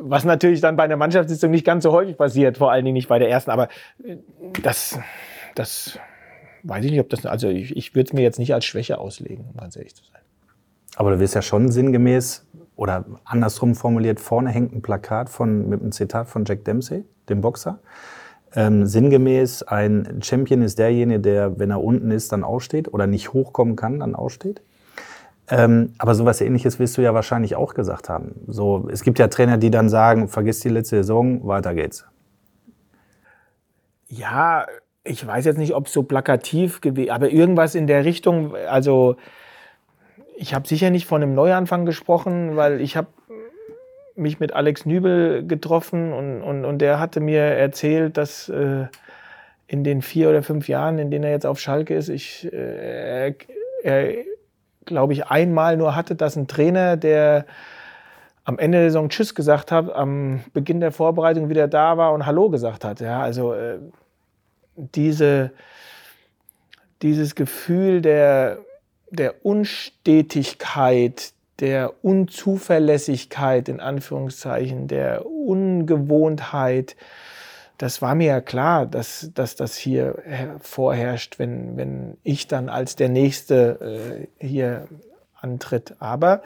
[0.00, 3.08] was natürlich dann bei einer Mannschaftssitzung nicht ganz so häufig passiert, vor allen Dingen nicht
[3.08, 3.50] bei der ersten.
[3.50, 3.68] Aber
[4.02, 4.16] äh,
[4.62, 4.98] das,
[5.54, 5.98] das
[6.62, 8.98] weiß ich nicht, ob das, also ich, ich würde es mir jetzt nicht als Schwäche
[8.98, 10.22] auslegen, um ganz ehrlich zu sein.
[10.96, 15.82] Aber du wirst ja schon sinngemäß oder andersrum formuliert, vorne hängt ein Plakat von, mit
[15.82, 17.80] einem Zitat von Jack Dempsey, dem Boxer.
[18.54, 23.32] Ähm, sinngemäß, ein Champion ist derjenige, der, wenn er unten ist, dann aussteht oder nicht
[23.32, 24.62] hochkommen kann, dann aussteht.
[25.48, 28.34] Ähm, aber sowas ähnliches wirst du ja wahrscheinlich auch gesagt haben.
[28.46, 32.06] So, es gibt ja Trainer, die dann sagen, vergiss die letzte Saison, weiter geht's.
[34.08, 34.66] Ja,
[35.04, 39.16] ich weiß jetzt nicht, ob es so plakativ gewesen aber irgendwas in der Richtung, also
[40.36, 43.08] ich habe sicher nicht von einem Neuanfang gesprochen, weil ich habe
[44.22, 48.86] mich mit Alex Nübel getroffen und, und, und der hatte mir erzählt, dass äh,
[49.66, 53.34] in den vier oder fünf Jahren, in denen er jetzt auf Schalke ist, ich, äh,
[53.82, 54.14] er,
[54.84, 57.46] glaube ich, einmal nur hatte, dass ein Trainer, der
[58.44, 62.26] am Ende der Saison Tschüss gesagt hat, am Beginn der Vorbereitung wieder da war und
[62.26, 63.00] Hallo gesagt hat.
[63.00, 63.78] Ja, also äh,
[64.76, 65.52] diese,
[67.02, 68.58] dieses Gefühl der,
[69.10, 76.96] der Unstetigkeit, der Unzuverlässigkeit in Anführungszeichen, der Ungewohntheit,
[77.78, 80.22] das war mir ja klar, dass, dass das hier
[80.60, 84.86] vorherrscht, wenn, wenn ich dann als der Nächste äh, hier
[85.40, 85.96] antritt.
[85.98, 86.42] Aber,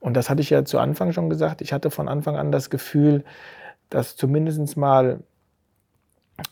[0.00, 2.70] und das hatte ich ja zu Anfang schon gesagt, ich hatte von Anfang an das
[2.70, 3.24] Gefühl,
[3.88, 5.20] dass zumindest mal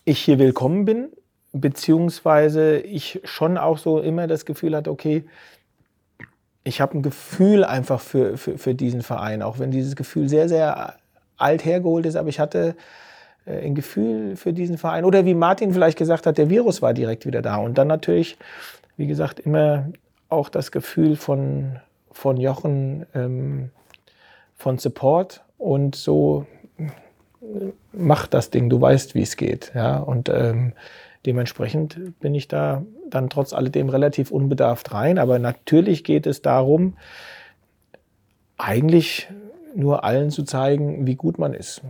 [0.05, 1.09] ich hier willkommen bin,
[1.53, 5.25] beziehungsweise ich schon auch so immer das Gefühl hatte, okay,
[6.65, 10.49] ich habe ein Gefühl einfach für, für, für diesen Verein, auch wenn dieses Gefühl sehr,
[10.49, 10.95] sehr
[11.37, 12.77] alt hergeholt ist, aber ich hatte
[13.47, 15.05] äh, ein Gefühl für diesen Verein.
[15.05, 17.57] Oder wie Martin vielleicht gesagt hat, der Virus war direkt wieder da.
[17.57, 18.37] Und dann natürlich,
[18.97, 19.89] wie gesagt, immer
[20.29, 21.79] auch das Gefühl von,
[22.13, 23.71] von Jochen, ähm,
[24.57, 26.47] von Support und so
[27.93, 29.73] mach das Ding, du weißt, wie es geht.
[29.75, 29.99] Ja?
[29.99, 30.73] Und ähm,
[31.27, 35.18] dementsprechend bin ich da dann trotz alledem relativ unbedarft rein.
[35.18, 36.97] Aber natürlich geht es darum,
[38.57, 39.29] eigentlich
[39.75, 41.83] nur allen zu zeigen, wie gut man ist.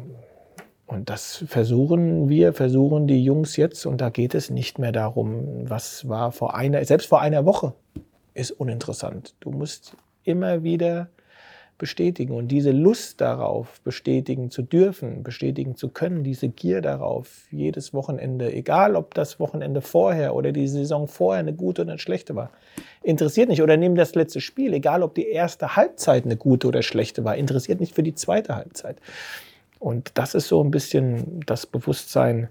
[0.87, 3.87] Und das versuchen wir, versuchen die Jungs jetzt.
[3.87, 7.74] Und da geht es nicht mehr darum, was war vor einer, selbst vor einer Woche
[8.35, 9.35] ist uninteressant.
[9.41, 11.09] Du musst immer wieder
[11.81, 17.93] bestätigen und diese Lust darauf bestätigen zu dürfen, bestätigen zu können, diese Gier darauf, jedes
[17.93, 22.37] Wochenende, egal ob das Wochenende vorher oder die Saison vorher eine gute oder eine schlechte
[22.37, 22.51] war,
[23.03, 23.62] interessiert nicht.
[23.62, 27.35] Oder nehmen das letzte Spiel, egal ob die erste Halbzeit eine gute oder schlechte war,
[27.35, 28.99] interessiert nicht für die zweite Halbzeit.
[29.78, 32.51] Und das ist so ein bisschen das Bewusstsein,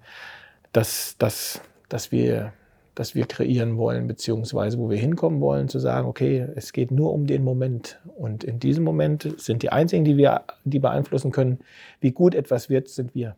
[0.73, 2.51] dass, dass, dass wir
[2.99, 7.13] das wir kreieren wollen, beziehungsweise wo wir hinkommen wollen, zu sagen, okay, es geht nur
[7.13, 7.97] um den Moment.
[8.17, 11.59] Und in diesem Moment sind die einzigen, die wir die beeinflussen können,
[12.01, 13.37] wie gut etwas wird, sind wir.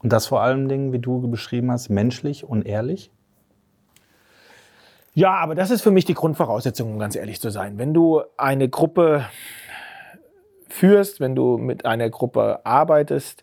[0.00, 3.10] Und das vor allen Dingen, wie du beschrieben hast, menschlich und ehrlich?
[5.12, 7.78] Ja, aber das ist für mich die Grundvoraussetzung, um ganz ehrlich zu sein.
[7.78, 9.26] Wenn du eine Gruppe
[10.68, 13.42] führst, wenn du mit einer Gruppe arbeitest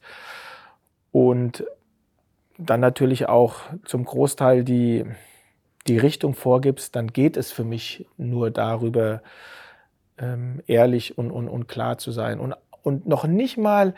[1.12, 1.66] und
[2.60, 5.06] dann natürlich auch zum Großteil die,
[5.88, 9.22] die Richtung vorgibst, dann geht es für mich nur darüber,
[10.18, 12.40] ähm, ehrlich und, und, und klar zu sein.
[12.40, 13.96] Und, und noch nicht mal,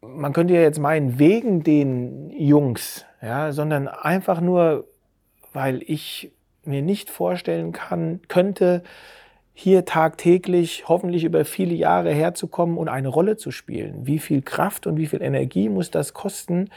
[0.00, 4.86] man könnte ja jetzt meinen, wegen den Jungs, ja, sondern einfach nur,
[5.52, 6.32] weil ich
[6.64, 8.84] mir nicht vorstellen kann, könnte,
[9.60, 14.06] hier tagtäglich, hoffentlich über viele Jahre herzukommen und eine Rolle zu spielen.
[14.06, 16.70] Wie viel Kraft und wie viel Energie muss das kosten,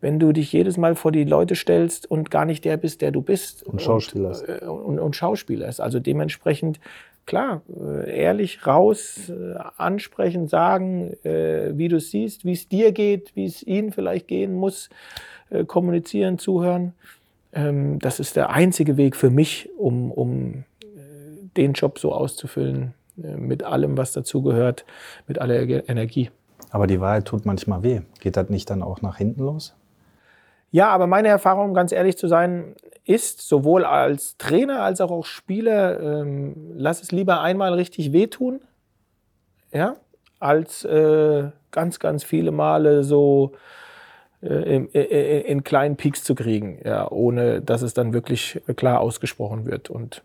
[0.00, 3.10] wenn du dich jedes Mal vor die Leute stellst und gar nicht der bist, der
[3.10, 3.64] du bist.
[3.64, 4.42] Und Schauspieler ist.
[4.42, 5.80] Und, äh, und, und Schauspieler ist.
[5.80, 6.78] Also dementsprechend,
[7.26, 13.34] klar, äh, ehrlich raus, äh, ansprechen, sagen, wie du es siehst, wie es dir geht,
[13.34, 14.90] wie es ihnen vielleicht gehen muss,
[15.66, 16.94] kommunizieren, zuhören.
[17.52, 20.64] Ähm, das ist der einzige Weg für mich, um, um
[21.58, 24.84] den Job so auszufüllen, äh, mit allem, was dazugehört,
[25.26, 26.30] mit aller Energie.
[26.70, 28.00] Aber die Wahrheit tut manchmal weh.
[28.20, 29.74] Geht das nicht dann auch nach hinten los?
[30.70, 35.26] Ja, aber meine Erfahrung, ganz ehrlich zu sein, ist, sowohl als Trainer als auch als
[35.26, 38.60] Spieler, ähm, lass es lieber einmal richtig wehtun,
[39.72, 39.96] ja,
[40.40, 43.52] als äh, ganz, ganz viele Male so
[44.42, 49.00] äh, in, in, in, kleinen Peaks zu kriegen, ja, ohne dass es dann wirklich klar
[49.00, 49.88] ausgesprochen wird.
[49.88, 50.22] Und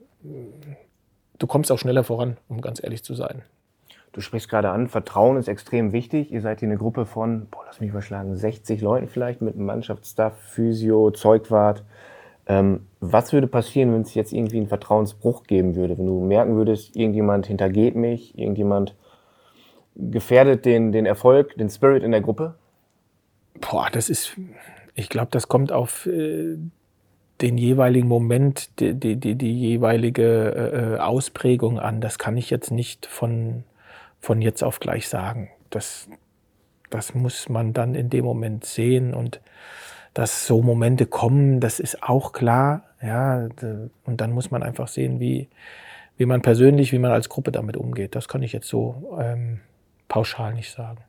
[1.40, 3.44] du kommst auch schneller voran, um ganz ehrlich zu sein.
[4.14, 6.32] Du sprichst gerade an, Vertrauen ist extrem wichtig.
[6.32, 9.66] Ihr seid hier eine Gruppe von, boah, lass mich überschlagen, 60 Leuten vielleicht mit einem
[9.66, 11.84] Mannschaftsstaff, Physio, Zeugwart.
[12.46, 15.98] Ähm, was würde passieren, wenn es jetzt irgendwie einen Vertrauensbruch geben würde?
[15.98, 18.96] Wenn du merken würdest, irgendjemand hintergeht mich, irgendjemand
[19.96, 22.54] gefährdet den, den Erfolg, den Spirit in der Gruppe?
[23.60, 24.38] Boah, das ist,
[24.94, 26.58] ich glaube, das kommt auf äh,
[27.44, 32.00] den jeweiligen Moment, die, die, die, die jeweilige äh, Ausprägung an.
[32.00, 33.66] Das kann ich jetzt nicht von,
[34.22, 35.50] von jetzt auf gleich sagen.
[35.70, 36.08] Das,
[36.90, 39.42] das muss man dann in dem Moment sehen und
[40.14, 42.84] dass so Momente kommen, das ist auch klar.
[43.02, 43.50] Ja,
[44.06, 45.50] und dann muss man einfach sehen, wie,
[46.16, 48.16] wie man persönlich, wie man als Gruppe damit umgeht.
[48.16, 49.60] Das kann ich jetzt so ähm,
[50.08, 51.00] pauschal nicht sagen.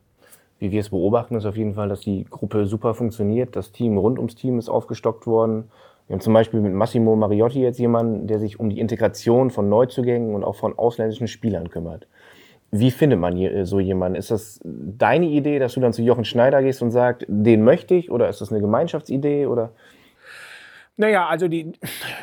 [0.59, 3.55] Wie wir es beobachten, ist auf jeden Fall, dass die Gruppe super funktioniert.
[3.55, 5.71] Das Team rund ums Team ist aufgestockt worden.
[6.07, 9.69] Wir haben zum Beispiel mit Massimo Mariotti jetzt jemanden, der sich um die Integration von
[9.69, 12.07] Neuzugängen und auch von ausländischen Spielern kümmert.
[12.71, 14.17] Wie findet man äh, so jemanden?
[14.17, 17.95] Ist das deine Idee, dass du dann zu Jochen Schneider gehst und sagst, den möchte
[17.95, 18.11] ich?
[18.11, 19.47] Oder ist das eine Gemeinschaftsidee?
[19.47, 19.73] Oder?
[20.97, 21.73] Naja, also die,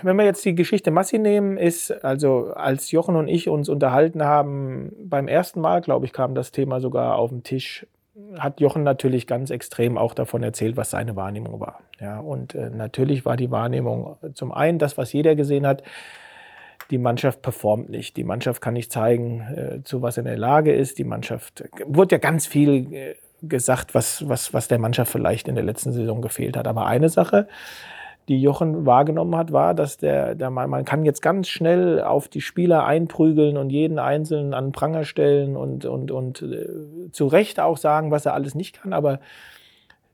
[0.03, 4.23] wenn wir jetzt die Geschichte Massi nehmen, ist, also als Jochen und ich uns unterhalten
[4.23, 7.87] haben, beim ersten Mal, glaube ich, kam das Thema sogar auf den Tisch,
[8.37, 11.79] hat Jochen natürlich ganz extrem auch davon erzählt, was seine Wahrnehmung war.
[11.99, 15.83] Ja, und äh, natürlich war die Wahrnehmung zum einen das, was jeder gesehen hat,
[16.89, 18.17] die Mannschaft performt nicht.
[18.17, 20.97] Die Mannschaft kann nicht zeigen, äh, zu was in der Lage ist.
[20.99, 25.55] Die Mannschaft wurde ja ganz viel äh, gesagt, was, was, was der Mannschaft vielleicht in
[25.55, 26.67] der letzten Saison gefehlt hat.
[26.67, 27.47] Aber eine Sache,
[28.27, 32.27] die Jochen wahrgenommen hat, war, dass der, der man, man kann jetzt ganz schnell auf
[32.27, 37.27] die Spieler einprügeln und jeden Einzelnen an den Pranger stellen und, und, und äh, zu
[37.27, 38.93] Recht auch sagen, was er alles nicht kann.
[38.93, 39.19] Aber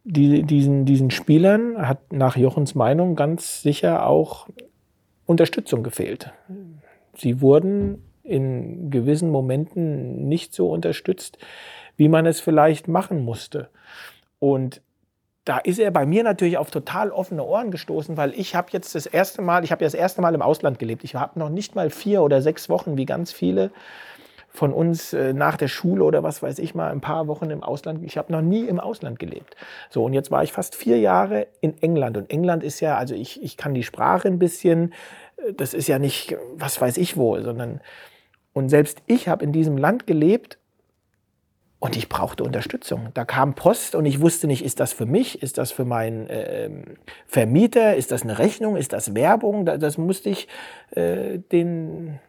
[0.04, 4.48] die, diesen, diesen Spielern hat nach Jochens Meinung ganz sicher auch
[5.26, 6.32] Unterstützung gefehlt.
[7.14, 11.38] Sie wurden in gewissen Momenten nicht so unterstützt,
[11.98, 13.70] wie man es vielleicht machen musste.
[14.40, 14.82] Und
[15.48, 18.96] da ist er bei mir natürlich auf total offene Ohren gestoßen, weil ich habe jetzt
[18.96, 21.06] das erste Mal, ich habe ja das erste Mal im Ausland gelebt.
[21.06, 23.72] Ich habe noch nicht mal vier oder sechs Wochen, wie ganz viele
[24.50, 27.64] von uns äh, nach der Schule oder was weiß ich mal, ein paar Wochen im
[27.64, 28.04] Ausland.
[28.04, 29.56] Ich habe noch nie im Ausland gelebt.
[29.90, 32.18] So, und jetzt war ich fast vier Jahre in England.
[32.18, 34.94] Und England ist ja, also ich, ich kann die Sprache ein bisschen,
[35.38, 37.80] äh, das ist ja nicht, was weiß ich wo, sondern,
[38.52, 40.58] und selbst ich habe in diesem Land gelebt
[41.80, 43.10] und ich brauchte Unterstützung.
[43.14, 46.28] Da kam Post und ich wusste nicht, ist das für mich, ist das für meinen
[46.28, 46.70] äh,
[47.28, 49.66] Vermieter, ist das eine Rechnung, ist das Werbung?
[49.66, 50.48] Das musste ich
[50.92, 52.20] äh, den,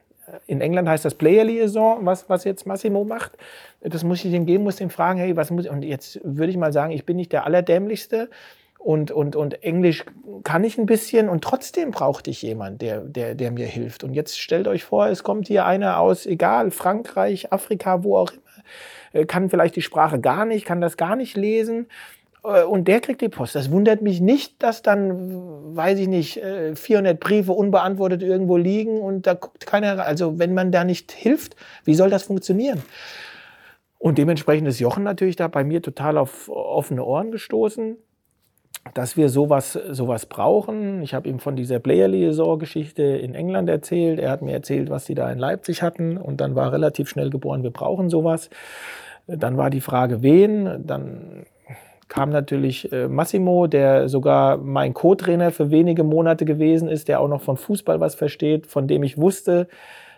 [0.46, 3.38] in England heißt das Player Liaison, was, was jetzt Massimo macht.
[3.80, 5.70] Das muss ich ihm geben, muss ihm fragen, hey, was muss ich?
[5.70, 8.28] Und jetzt würde ich mal sagen, ich bin nicht der Allerdämlichste
[8.78, 10.05] und, und, und Englisch
[10.44, 14.05] kann ich ein bisschen und trotzdem brauchte ich jemanden, der, der, der mir hilft.
[14.05, 18.32] Und jetzt stellt euch vor, es kommt hier einer aus, egal, Frankreich, Afrika, wo auch
[18.32, 21.86] immer äh, kann vielleicht die Sprache gar nicht, kann das gar nicht lesen.
[22.44, 23.54] Äh, und der kriegt die Post.
[23.54, 26.40] Das wundert mich nicht, dass dann, weiß ich nicht,
[26.74, 30.04] 400 äh, Briefe unbeantwortet irgendwo liegen und da guckt keiner.
[30.04, 32.82] Also wenn man da nicht hilft, wie soll das funktionieren?
[33.98, 37.96] Und dementsprechend ist Jochen natürlich da bei mir total auf offene Ohren gestoßen,
[38.94, 41.02] dass wir sowas, sowas brauchen.
[41.02, 44.18] Ich habe ihm von dieser Player Liaison-Geschichte in England erzählt.
[44.18, 46.16] Er hat mir erzählt, was sie da in Leipzig hatten.
[46.16, 48.50] Und dann war relativ schnell geboren, wir brauchen sowas.
[49.26, 50.86] Dann war die Frage, wen.
[50.86, 51.44] Dann
[52.08, 57.28] kam natürlich äh, Massimo, der sogar mein Co-Trainer für wenige Monate gewesen ist, der auch
[57.28, 59.68] noch von Fußball was versteht, von dem ich wusste,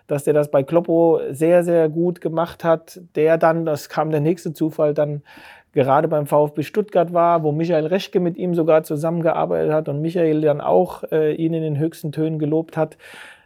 [0.07, 3.01] dass der das bei Kloppo sehr, sehr gut gemacht hat.
[3.15, 5.23] Der dann, das kam der nächste Zufall, dann
[5.73, 10.41] gerade beim VfB Stuttgart war, wo Michael Reschke mit ihm sogar zusammengearbeitet hat und Michael
[10.41, 12.97] dann auch äh, ihn in den höchsten Tönen gelobt hat.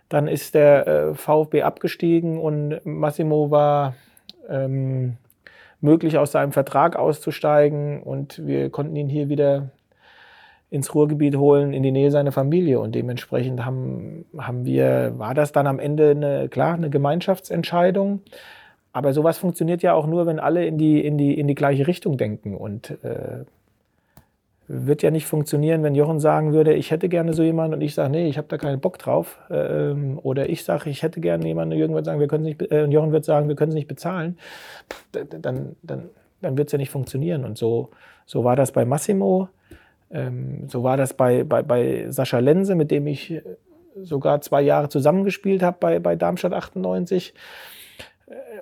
[0.09, 3.95] Dann ist der äh, VfB abgestiegen und Massimo war
[4.49, 5.17] ähm,
[5.85, 8.03] möglich, aus seinem Vertrag auszusteigen.
[8.03, 9.71] Und wir konnten ihn hier wieder
[10.71, 12.81] ins Ruhrgebiet holen, in die Nähe seiner Familie.
[12.81, 18.23] Und dementsprechend haben, haben wir, war das dann am Ende eine, klar, eine Gemeinschaftsentscheidung.
[18.95, 21.89] Aber sowas funktioniert ja auch nur, wenn alle in die, in die, in die gleiche
[21.89, 22.57] Richtung denken.
[22.57, 23.45] Und äh,
[24.69, 27.93] wird ja nicht funktionieren, wenn Jochen sagen würde, ich hätte gerne so jemanden und ich
[27.93, 29.41] sage, nee, ich habe da keinen Bock drauf.
[29.51, 32.63] Ähm, oder ich sage, ich hätte gerne jemanden und Jürgen wird sagen, wir können nicht,
[32.71, 34.39] äh, und Jochen wird sagen, wir können es nicht bezahlen.
[35.11, 36.09] Dann, dann,
[36.41, 37.45] dann wird es ja nicht funktionieren.
[37.45, 37.91] Und so,
[38.27, 39.49] so war das bei Massimo.
[40.13, 43.43] Ähm, so war das bei, bei, bei Sascha Lense, mit dem ich
[44.01, 47.35] sogar zwei Jahre zusammengespielt habe bei, bei Darmstadt 98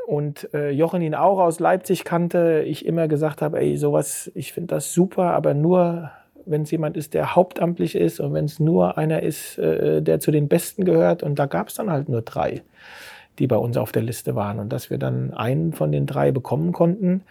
[0.07, 4.53] und äh, Jochen ihn auch aus Leipzig kannte, ich immer gesagt habe, ey, sowas, ich
[4.53, 6.11] finde das super, aber nur,
[6.45, 10.21] wenn es jemand ist, der hauptamtlich ist und wenn es nur einer ist, äh, der
[10.21, 11.23] zu den Besten gehört.
[11.23, 12.63] Und da gab es dann halt nur drei,
[13.39, 14.59] die bei uns auf der Liste waren.
[14.59, 17.23] Und dass wir dann einen von den drei bekommen konnten,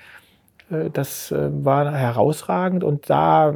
[0.93, 3.53] das äh, war herausragend und da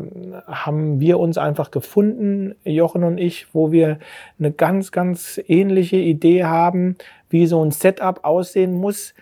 [0.47, 3.99] haben wir uns einfach gefunden, Jochen und ich, wo wir
[4.38, 6.97] eine ganz, ganz ähnliche Idee haben,
[7.30, 9.13] wie so ein Setup aussehen muss,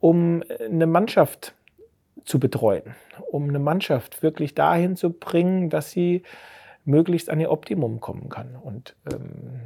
[0.00, 1.54] um eine Mannschaft
[2.24, 2.94] zu betreuen,
[3.30, 6.22] um eine Mannschaft wirklich dahin zu bringen, dass sie
[6.84, 8.56] möglichst an ihr Optimum kommen kann.
[8.62, 9.60] Und ähm,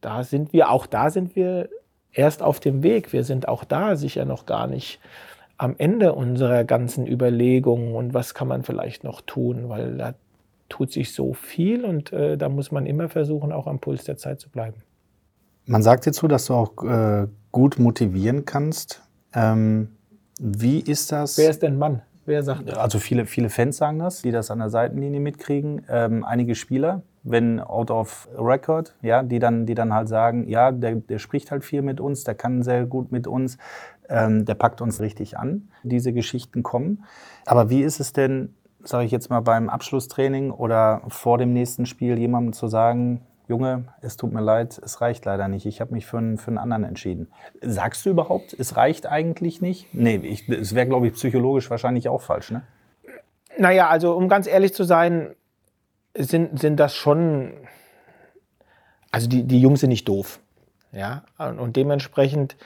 [0.00, 1.68] da sind wir, auch da sind wir
[2.12, 3.12] erst auf dem Weg.
[3.12, 5.00] Wir sind auch da sicher noch gar nicht
[5.58, 10.14] am Ende unserer ganzen Überlegungen und was kann man vielleicht noch tun, weil da
[10.68, 14.16] tut sich so viel und äh, da muss man immer versuchen, auch am Puls der
[14.16, 14.82] Zeit zu bleiben.
[15.64, 19.02] Man sagt dir zu, dass du auch äh, gut motivieren kannst.
[19.34, 19.88] Ähm,
[20.38, 21.38] wie ist das?
[21.38, 22.02] Wer ist denn Mann?
[22.26, 22.76] Wer sagt das?
[22.76, 25.82] Also viele, viele Fans sagen das, die das an der Seitenlinie mitkriegen.
[25.88, 30.72] Ähm, einige Spieler, wenn out of record, ja, die dann, die dann halt sagen, ja,
[30.72, 33.58] der, der spricht halt viel mit uns, der kann sehr gut mit uns,
[34.08, 35.68] ähm, der packt uns richtig an.
[35.82, 37.04] Diese Geschichten kommen.
[37.44, 41.86] Aber wie ist es denn, sage ich jetzt mal, beim Abschlusstraining oder vor dem nächsten
[41.86, 45.66] Spiel jemandem zu sagen, Junge, es tut mir leid, es reicht leider nicht.
[45.66, 47.28] Ich habe mich für einen, für einen anderen entschieden.
[47.60, 49.94] Sagst du überhaupt, es reicht eigentlich nicht?
[49.94, 52.62] Nee, es wäre, glaube ich, psychologisch wahrscheinlich auch falsch, ne?
[53.56, 55.34] Naja, also um ganz ehrlich zu sein,
[56.14, 57.52] sind, sind das schon.
[59.10, 60.40] Also die, die Jungs sind nicht doof.
[60.92, 62.56] Ja, und dementsprechend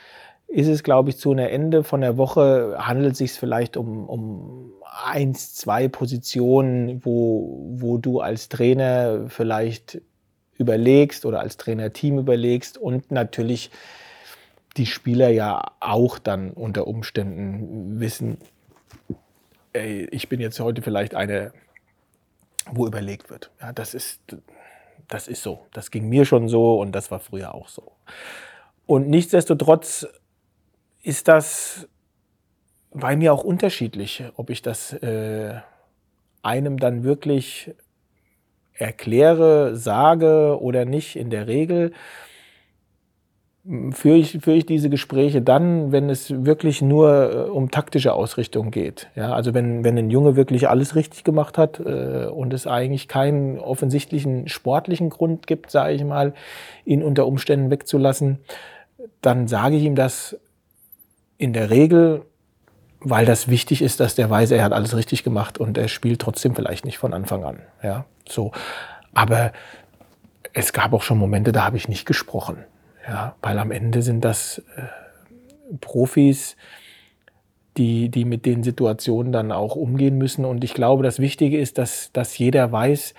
[0.50, 4.08] ist es, glaube ich, zu einer Ende von der Woche, handelt es sich vielleicht um,
[4.08, 4.72] um
[5.04, 10.00] eins, zwei Positionen, wo, wo du als Trainer vielleicht
[10.58, 13.70] überlegst oder als Trainerteam überlegst und natürlich
[14.76, 18.38] die Spieler ja auch dann unter Umständen wissen,
[19.72, 21.52] ey, ich bin jetzt heute vielleicht eine,
[22.70, 23.50] wo überlegt wird.
[23.60, 24.20] Ja, das ist,
[25.08, 25.66] das ist so.
[25.72, 27.92] Das ging mir schon so und das war früher auch so.
[28.86, 30.06] Und nichtsdestotrotz
[31.02, 31.88] ist das
[32.92, 35.54] bei mir auch unterschiedlich, ob ich das äh,
[36.42, 37.72] einem dann wirklich
[38.72, 41.16] erkläre, sage oder nicht.
[41.16, 41.92] In der Regel
[43.90, 48.70] führe ich, führe ich diese Gespräche dann, wenn es wirklich nur äh, um taktische Ausrichtung
[48.70, 49.08] geht.
[49.14, 53.06] Ja, also wenn, wenn ein Junge wirklich alles richtig gemacht hat äh, und es eigentlich
[53.06, 56.32] keinen offensichtlichen sportlichen Grund gibt, sage ich mal,
[56.84, 58.38] ihn unter Umständen wegzulassen,
[59.20, 60.38] dann sage ich ihm das
[61.40, 62.26] in der Regel,
[63.00, 66.20] weil das wichtig ist, dass der weiß, er hat alles richtig gemacht und er spielt
[66.20, 67.60] trotzdem vielleicht nicht von Anfang an.
[67.82, 68.52] Ja, so.
[69.14, 69.52] Aber
[70.52, 72.58] es gab auch schon Momente, da habe ich nicht gesprochen.
[73.08, 74.82] Ja, weil am Ende sind das äh,
[75.80, 76.56] Profis,
[77.78, 80.44] die, die mit den Situationen dann auch umgehen müssen.
[80.44, 83.14] Und ich glaube, das Wichtige ist, dass, dass jeder weiß,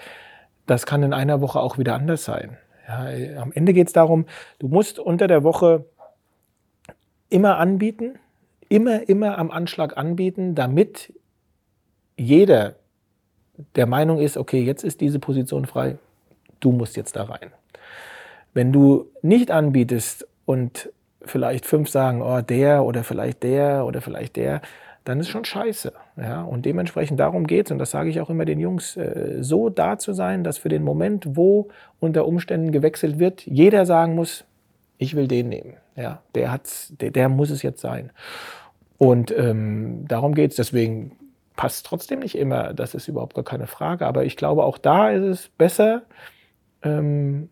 [0.67, 2.59] das kann in einer Woche auch wieder anders sein.
[2.87, 3.07] Ja,
[3.41, 4.27] am Ende geht es darum,
[4.59, 5.85] du musst unter der Woche
[7.31, 8.19] immer anbieten,
[8.69, 11.13] immer, immer am Anschlag anbieten, damit
[12.17, 12.75] jeder
[13.75, 15.97] der Meinung ist, okay, jetzt ist diese Position frei,
[16.59, 17.51] du musst jetzt da rein.
[18.53, 20.91] Wenn du nicht anbietest und
[21.23, 24.61] vielleicht fünf sagen, oh, der oder vielleicht der oder vielleicht der,
[25.03, 25.93] dann ist schon scheiße.
[26.17, 26.43] Ja?
[26.43, 29.69] Und dementsprechend darum geht es, und das sage ich auch immer den Jungs, äh, so
[29.69, 31.69] da zu sein, dass für den Moment, wo
[31.99, 34.45] unter Umständen gewechselt wird, jeder sagen muss,
[35.01, 35.73] ich will den nehmen.
[35.95, 38.11] Ja, der, hat's, der, der muss es jetzt sein.
[38.99, 40.57] Und ähm, darum geht es.
[40.57, 41.17] Deswegen
[41.55, 42.75] passt trotzdem nicht immer.
[42.75, 44.05] Das ist überhaupt gar keine Frage.
[44.05, 46.03] Aber ich glaube, auch da ist es besser,
[46.83, 47.49] ähm,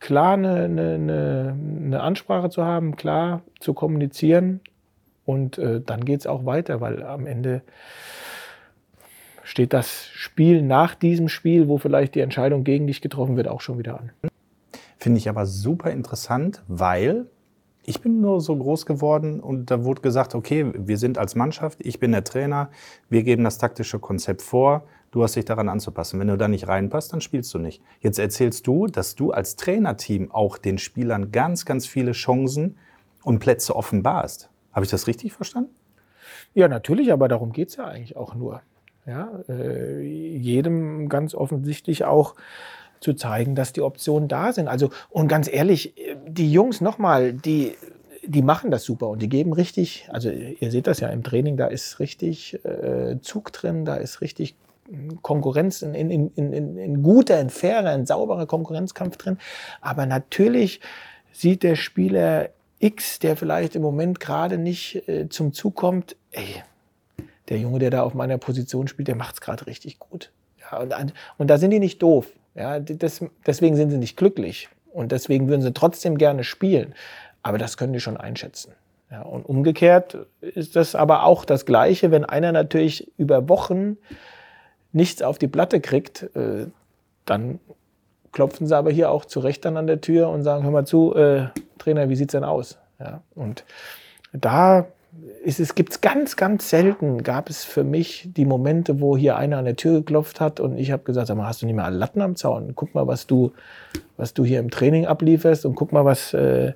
[0.00, 4.60] klar eine, eine, eine, Ansprache zu haben, klar zu kommunizieren.
[5.24, 7.62] Und äh, dann geht es auch weiter, weil am Ende
[9.44, 13.62] steht das Spiel nach diesem Spiel, wo vielleicht die Entscheidung gegen dich getroffen wird, auch
[13.62, 14.10] schon wieder an.
[15.04, 17.26] Finde ich aber super interessant, weil
[17.84, 21.80] ich bin nur so groß geworden und da wurde gesagt, okay, wir sind als Mannschaft,
[21.82, 22.70] ich bin der Trainer,
[23.10, 26.18] wir geben das taktische Konzept vor, du hast dich daran anzupassen.
[26.20, 27.82] Wenn du da nicht reinpasst, dann spielst du nicht.
[28.00, 32.78] Jetzt erzählst du, dass du als Trainerteam auch den Spielern ganz, ganz viele Chancen
[33.24, 34.48] und Plätze offenbarst.
[34.72, 35.74] Habe ich das richtig verstanden?
[36.54, 38.62] Ja, natürlich, aber darum geht es ja eigentlich auch nur.
[39.04, 42.36] Ja, äh, jedem ganz offensichtlich auch
[43.04, 44.66] zu zeigen, dass die Optionen da sind.
[44.66, 45.94] Also, und ganz ehrlich,
[46.26, 47.76] die Jungs nochmal, die,
[48.26, 51.58] die machen das super und die geben richtig, also ihr seht das ja im Training,
[51.58, 54.56] da ist richtig äh, Zug drin, da ist richtig
[55.20, 59.38] Konkurrenz in, in, in, in, guter, in fairer, in sauberer Konkurrenzkampf drin.
[59.82, 60.80] Aber natürlich
[61.30, 62.48] sieht der Spieler
[62.78, 66.62] X, der vielleicht im Moment gerade nicht äh, zum Zug kommt, ey,
[67.50, 70.32] der Junge, der da auf meiner Position spielt, der macht es gerade richtig gut.
[70.60, 72.32] Ja, und, und da sind die nicht doof.
[72.54, 76.94] Ja, das, deswegen sind sie nicht glücklich und deswegen würden sie trotzdem gerne spielen.
[77.42, 78.72] Aber das können die schon einschätzen.
[79.10, 83.96] Ja, und umgekehrt ist das aber auch das Gleiche, wenn einer natürlich über Wochen
[84.92, 86.66] nichts auf die Platte kriegt, äh,
[87.26, 87.60] dann
[88.32, 91.14] klopfen sie aber hier auch zurecht dann an der Tür und sagen, hör mal zu,
[91.14, 91.48] äh,
[91.78, 92.78] Trainer, wie sieht's denn aus?
[92.98, 93.64] Ja, und
[94.32, 94.86] da
[95.44, 99.58] ist es gibt's ganz, ganz selten, gab es für mich die Momente, wo hier einer
[99.58, 101.84] an der Tür geklopft hat und ich habe gesagt, sag mal, hast du nicht mehr
[101.84, 102.72] alle Latten am Zaun?
[102.74, 103.52] Guck mal, was du,
[104.16, 106.72] was du hier im Training ablieferst und guck mal, was äh,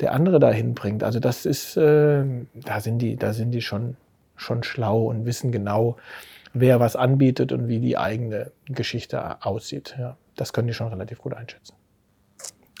[0.00, 1.02] der andere da hinbringt.
[1.04, 2.24] Also das ist, äh,
[2.54, 3.96] da sind die, da sind die schon,
[4.36, 5.96] schon schlau und wissen genau,
[6.52, 9.96] wer was anbietet und wie die eigene Geschichte aussieht.
[9.98, 11.74] Ja, das können die schon relativ gut einschätzen.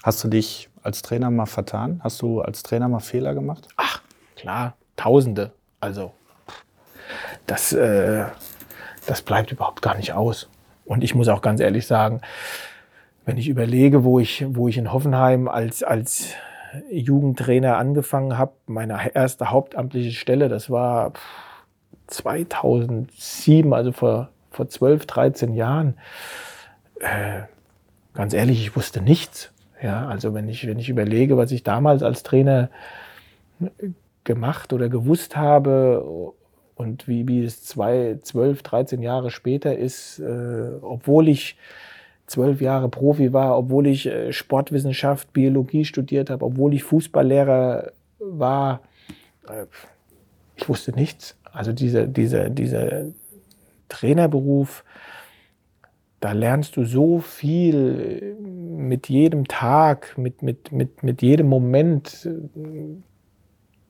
[0.02, 2.00] Hast du dich als Trainer mal vertan?
[2.02, 3.68] Hast du als Trainer mal Fehler gemacht?
[3.76, 4.02] Ach,
[4.34, 4.74] klar.
[5.02, 5.50] Tausende.
[5.80, 6.12] Also
[7.48, 8.24] das, äh,
[9.06, 10.48] das bleibt überhaupt gar nicht aus.
[10.84, 12.20] Und ich muss auch ganz ehrlich sagen,
[13.24, 16.34] wenn ich überlege, wo ich, wo ich in Hoffenheim als, als
[16.88, 21.14] Jugendtrainer angefangen habe, meine erste hauptamtliche Stelle, das war
[22.06, 25.98] 2007, also vor, vor 12, 13 Jahren.
[27.00, 27.42] Äh,
[28.14, 29.52] ganz ehrlich, ich wusste nichts.
[29.82, 32.70] Ja, also wenn ich, wenn ich überlege, was ich damals als Trainer
[34.24, 36.02] gemacht oder gewusst habe
[36.74, 41.56] und wie, wie es zwei, zwölf, dreizehn Jahre später ist, äh, obwohl ich
[42.26, 48.80] zwölf Jahre Profi war, obwohl ich äh, Sportwissenschaft, Biologie studiert habe, obwohl ich Fußballlehrer war,
[49.48, 49.66] äh,
[50.56, 51.36] ich wusste nichts.
[51.52, 53.06] Also dieser, dieser, dieser
[53.88, 54.84] Trainerberuf,
[56.20, 62.28] da lernst du so viel mit jedem Tag, mit, mit, mit, mit jedem Moment.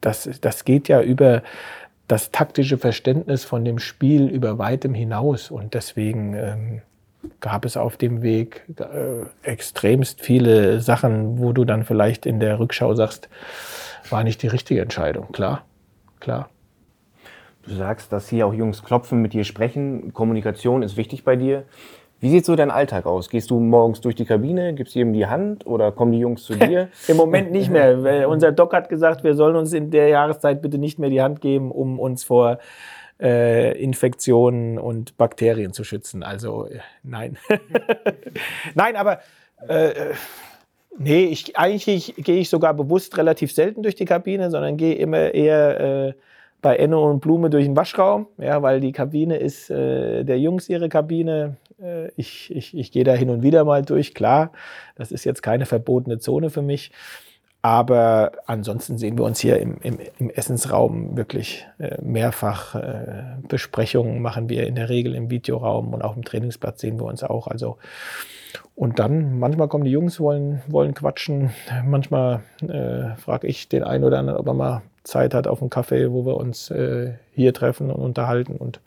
[0.02, 1.42] Das, das geht ja über
[2.08, 5.50] das taktische Verständnis von dem Spiel über weitem hinaus.
[5.50, 6.82] Und deswegen ähm,
[7.40, 12.58] gab es auf dem Weg äh, extremst viele Sachen, wo du dann vielleicht in der
[12.58, 13.30] Rückschau sagst,
[14.10, 15.32] war nicht die richtige Entscheidung.
[15.32, 15.64] Klar,
[16.20, 16.50] klar.
[17.62, 20.12] Du sagst, dass hier auch Jungs klopfen, mit dir sprechen.
[20.12, 21.64] Kommunikation ist wichtig bei dir.
[22.22, 23.28] Wie sieht so dein Alltag aus?
[23.28, 26.54] Gehst du morgens durch die Kabine, gibst jedem die Hand oder kommen die Jungs zu
[26.54, 26.88] dir?
[27.08, 28.00] Im Moment nicht mehr.
[28.04, 31.20] Weil unser Doc hat gesagt, wir sollen uns in der Jahreszeit bitte nicht mehr die
[31.20, 32.60] Hand geben, um uns vor
[33.20, 36.22] äh, Infektionen und Bakterien zu schützen.
[36.22, 37.38] Also äh, nein.
[38.76, 39.18] nein, aber
[39.66, 39.90] äh,
[40.96, 45.34] nee, ich, eigentlich gehe ich sogar bewusst relativ selten durch die Kabine, sondern gehe immer
[45.34, 46.12] eher äh,
[46.60, 50.68] bei Enno und Blume durch den Waschraum, ja, weil die Kabine ist äh, der Jungs
[50.68, 51.56] ihre Kabine.
[51.82, 54.52] Äh, ich, ich, ich gehe da hin und wieder mal durch, klar.
[54.96, 56.92] Das ist jetzt keine verbotene Zone für mich.
[57.64, 62.74] Aber ansonsten sehen wir uns hier im, im, im Essensraum wirklich äh, mehrfach.
[62.74, 67.04] Äh, Besprechungen machen wir in der Regel im Videoraum und auch im Trainingsplatz sehen wir
[67.04, 67.46] uns auch.
[67.46, 67.78] Also
[68.74, 71.50] und dann, manchmal kommen die Jungs, wollen, wollen quatschen.
[71.86, 75.70] Manchmal äh, frage ich den einen oder anderen, ob er mal Zeit hat auf einen
[75.70, 76.72] Kaffee, wo wir uns
[77.34, 78.56] hier treffen und unterhalten.
[78.56, 78.80] Und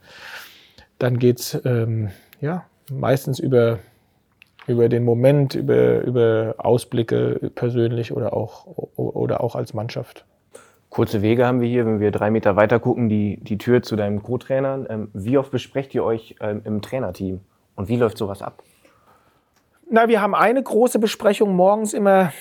[0.98, 2.10] dann geht es ähm,
[2.41, 3.79] ja, meistens über,
[4.67, 8.65] über den Moment, über, über Ausblicke persönlich oder auch,
[8.95, 10.25] oder auch als Mannschaft.
[10.89, 13.95] Kurze Wege haben wir hier, wenn wir drei Meter weiter gucken, die, die Tür zu
[13.95, 14.86] deinem Co-Trainer.
[14.89, 17.41] Ähm, wie oft besprecht ihr euch ähm, im Trainerteam
[17.75, 18.63] und wie läuft sowas ab?
[19.89, 22.31] Na, wir haben eine große Besprechung morgens immer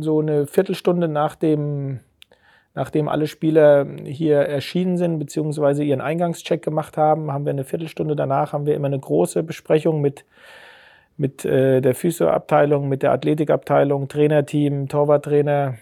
[0.00, 2.00] so eine Viertelstunde nach dem,
[2.74, 8.16] nachdem alle Spieler hier erschienen sind, beziehungsweise ihren Eingangscheck gemacht haben, haben wir eine Viertelstunde
[8.16, 10.24] danach, haben wir immer eine große Besprechung mit,
[11.16, 15.74] mit äh, der Physioabteilung, mit der Athletikabteilung, Trainerteam, Torwarttrainer.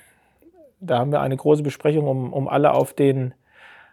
[0.81, 3.35] Da haben wir eine große Besprechung, um, um alle auf den,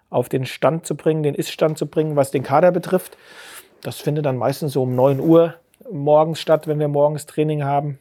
[0.09, 3.17] auf den Stand zu bringen, den Ist-Stand zu bringen, was den Kader betrifft.
[3.83, 5.55] Das findet dann meistens so um 9 Uhr
[5.91, 7.99] morgens statt, wenn wir morgens Training haben.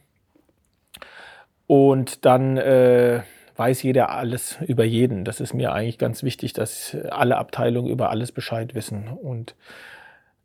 [1.67, 3.23] Und dann äh,
[3.57, 5.25] weiß jeder alles über jeden.
[5.25, 9.09] Das ist mir eigentlich ganz wichtig, dass alle Abteilungen über alles Bescheid wissen.
[9.09, 9.55] Und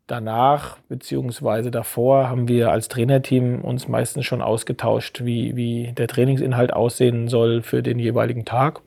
[0.06, 6.72] danach beziehungsweise davor haben wir als Trainerteam uns meistens schon ausgetauscht, wie, wie der Trainingsinhalt
[6.72, 8.80] aussehen soll für den jeweiligen Tag.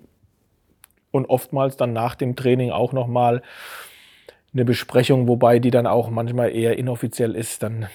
[1.11, 3.41] Und oftmals dann nach dem Training auch nochmal
[4.53, 7.63] eine Besprechung, wobei die dann auch manchmal eher inoffiziell ist.
[7.63, 7.87] Dann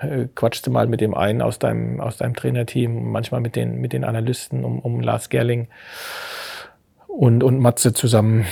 [0.00, 3.80] äh, quatschst du mal mit dem einen aus deinem, aus deinem Trainerteam, manchmal mit den,
[3.80, 5.68] mit den Analysten um, um Lars Gerling
[7.06, 8.46] und, und Matze zusammen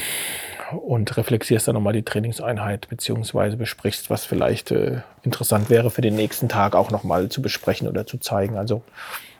[0.72, 6.16] und reflektierst dann nochmal die Trainingseinheit, beziehungsweise besprichst, was vielleicht äh, interessant wäre für den
[6.16, 8.56] nächsten Tag auch nochmal zu besprechen oder zu zeigen.
[8.56, 8.82] Also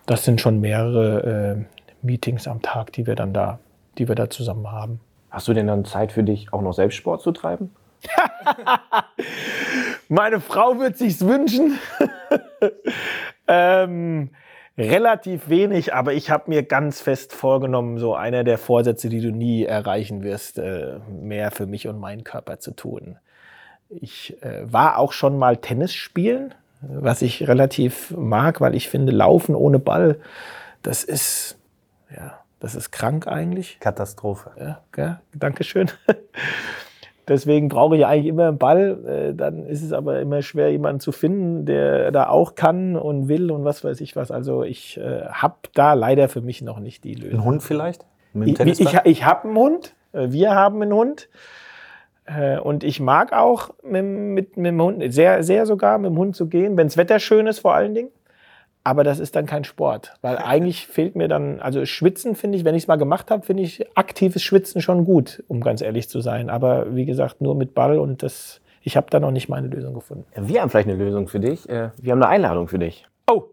[0.07, 1.65] das sind schon mehrere äh,
[2.03, 3.59] Meetings am Tag, die wir dann da,
[3.99, 5.01] die wir da zusammen haben.
[5.31, 7.75] Hast du denn dann Zeit für dich, auch noch selbst Sport zu treiben?
[10.09, 11.79] Meine Frau wird sich's wünschen.
[13.49, 14.31] ähm,
[14.77, 19.31] relativ wenig, aber ich habe mir ganz fest vorgenommen, so einer der Vorsätze, die du
[19.31, 23.19] nie erreichen wirst, äh, mehr für mich und meinen Körper zu tun.
[23.89, 29.13] Ich äh, war auch schon mal Tennis spielen, was ich relativ mag, weil ich finde,
[29.13, 30.19] Laufen ohne Ball,
[30.83, 31.57] das ist,
[32.15, 33.79] ja, das ist krank eigentlich.
[33.81, 34.51] Katastrophe.
[34.59, 35.91] Ja, ja Dankeschön.
[37.27, 38.99] Deswegen brauche ich eigentlich immer einen Ball.
[39.07, 43.29] Äh, dann ist es aber immer schwer, jemanden zu finden, der da auch kann und
[43.29, 44.31] will und was weiß ich was.
[44.31, 47.41] Also ich äh, habe da leider für mich noch nicht die Lösung.
[47.41, 48.05] Ein Hund vielleicht?
[48.45, 49.95] ich ich, ich habe einen Hund.
[50.13, 51.29] Äh, wir haben einen Hund.
[52.27, 56.19] Äh, und ich mag auch mit, mit, mit dem Hund, sehr, sehr sogar mit dem
[56.19, 58.11] Hund zu gehen, wenn das Wetter schön ist vor allen Dingen.
[58.87, 62.67] Aber das ist dann kein Sport, weil eigentlich fehlt mir dann, also Schwitzen finde ich,
[62.67, 66.11] wenn ich es mal gemacht habe, finde ich aktives Schwitzen schon gut, um ganz ehrlich
[66.11, 66.51] zu sein.
[66.51, 69.95] Aber wie gesagt, nur mit Ball und das, ich habe da noch nicht meine Lösung
[69.95, 70.27] gefunden.
[70.37, 71.67] Wir haben vielleicht eine Lösung für dich.
[71.67, 73.07] Äh, wir haben eine Einladung für dich.
[73.27, 73.45] Oh,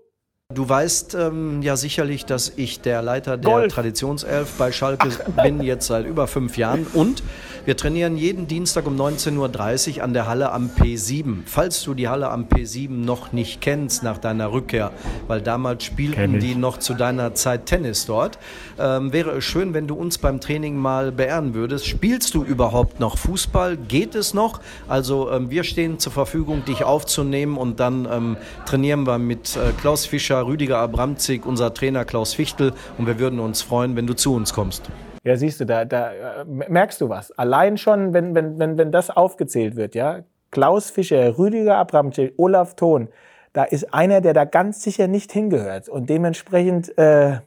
[0.54, 3.74] Du weißt ähm, ja sicherlich, dass ich der Leiter der Golf.
[3.74, 6.86] Traditionself bei Schalke Ach, bin, jetzt seit über fünf Jahren.
[6.94, 7.24] Und
[7.64, 11.44] Wir trainieren jeden Dienstag um 19.30 Uhr an der Halle am P7.
[11.46, 14.92] Falls du die Halle am P7 noch nicht kennst nach deiner Rückkehr,
[15.28, 18.40] weil damals spielten die noch zu deiner Zeit Tennis dort,
[18.80, 21.86] ähm, wäre es schön, wenn du uns beim Training mal beehren würdest.
[21.86, 23.78] Spielst du überhaupt noch Fußball?
[23.78, 24.60] Geht es noch?
[24.88, 29.72] Also ähm, wir stehen zur Verfügung, dich aufzunehmen und dann ähm, trainieren wir mit äh,
[29.80, 34.14] Klaus Fischer, Rüdiger Abramzig, unser Trainer Klaus Fichtel und wir würden uns freuen, wenn du
[34.14, 34.90] zu uns kommst.
[35.24, 37.32] Ja, siehst du, da, da äh, merkst du was.
[37.38, 40.22] Allein schon, wenn, wenn, wenn, wenn das aufgezählt wird, ja.
[40.50, 43.08] Klaus Fischer, Rüdiger Abramczyk, Olaf Thon,
[43.54, 45.90] da ist einer, der da ganz sicher nicht hingehört.
[45.90, 47.40] Und dementsprechend, äh,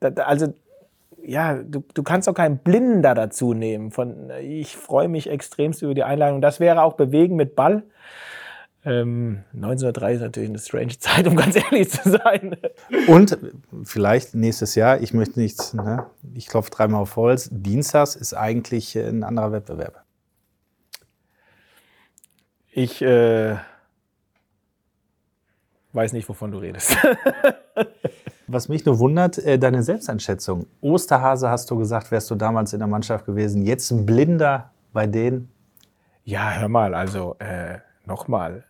[0.00, 0.52] da, also,
[1.22, 3.90] ja, du, du kannst auch keinen Blinden da dazu nehmen.
[3.90, 6.40] Von, ich freue mich extremst über die Einladung.
[6.40, 7.82] Das wäre auch Bewegen mit Ball.
[8.86, 12.56] Ähm, 1903 ist natürlich eine strange Zeit, um ganz ehrlich zu sein.
[13.06, 13.38] Und
[13.82, 16.06] vielleicht nächstes Jahr, ich möchte nichts, ne?
[16.34, 20.04] ich klopfe dreimal auf Holz, Dienstags ist eigentlich ein anderer Wettbewerb.
[22.72, 23.56] Ich äh,
[25.92, 26.96] weiß nicht, wovon du redest.
[28.46, 30.66] Was mich nur wundert, äh, deine Selbsteinschätzung.
[30.80, 33.64] Osterhase hast du gesagt, wärst du damals in der Mannschaft gewesen.
[33.64, 35.50] Jetzt ein Blinder bei denen.
[36.24, 38.64] Ja, hör mal, also äh, nochmal.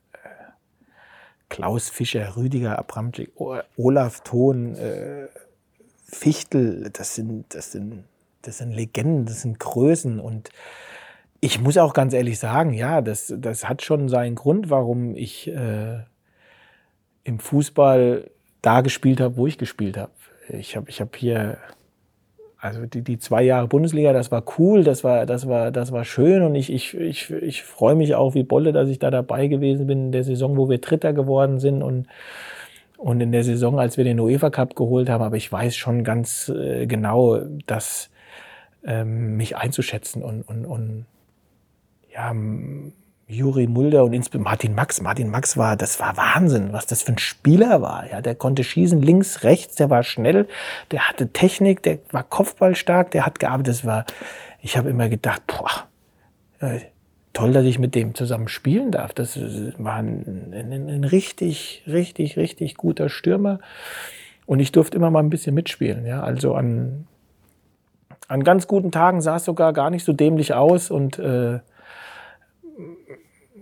[1.54, 3.30] Klaus Fischer, Rüdiger Abramczyk,
[3.76, 5.28] Olaf Thon, äh,
[6.04, 8.02] Fichtel, das sind, das, sind,
[8.42, 10.18] das sind Legenden, das sind Größen.
[10.18, 10.50] Und
[11.38, 15.46] ich muss auch ganz ehrlich sagen, ja, das, das hat schon seinen Grund, warum ich
[15.46, 16.00] äh,
[17.22, 18.28] im Fußball
[18.60, 20.10] da gespielt habe, wo ich gespielt habe.
[20.48, 21.58] Ich habe ich hab hier,
[22.64, 26.02] also die, die zwei Jahre Bundesliga, das war cool, das war, das war, das war
[26.06, 29.48] schön und ich, ich, ich, ich freue mich auch wie Bolle, dass ich da dabei
[29.48, 32.06] gewesen bin in der Saison, wo wir Dritter geworden sind und,
[32.96, 35.22] und in der Saison, als wir den UEFA Cup geholt haben.
[35.22, 37.36] Aber ich weiß schon ganz äh, genau,
[37.66, 38.08] dass
[38.82, 41.04] ähm, mich einzuschätzen und, und, und
[42.14, 42.32] ja,
[43.26, 45.00] Juri Mulder und insbesondere Martin Max.
[45.00, 48.10] Martin Max war, das war Wahnsinn, was das für ein Spieler war.
[48.10, 50.46] Ja, der konnte schießen links, rechts, der war schnell,
[50.90, 53.74] der hatte Technik, der war Kopfballstark, der hat gearbeitet.
[53.74, 54.04] Das war,
[54.60, 55.88] ich habe immer gedacht, boah,
[56.60, 56.80] äh,
[57.32, 59.14] toll, dass ich mit dem zusammen spielen darf.
[59.14, 59.38] Das
[59.78, 63.58] war ein, ein, ein richtig, richtig, richtig guter Stürmer.
[64.46, 66.04] Und ich durfte immer mal ein bisschen mitspielen.
[66.04, 67.06] Ja, also an,
[68.28, 71.60] an ganz guten Tagen sah es sogar gar nicht so dämlich aus und äh,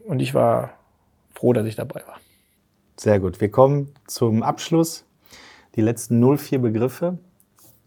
[0.05, 0.75] und ich war
[1.35, 2.19] froh, dass ich dabei war.
[2.97, 3.41] Sehr gut.
[3.41, 5.05] Wir kommen zum Abschluss.
[5.75, 7.19] Die letzten 04 Begriffe,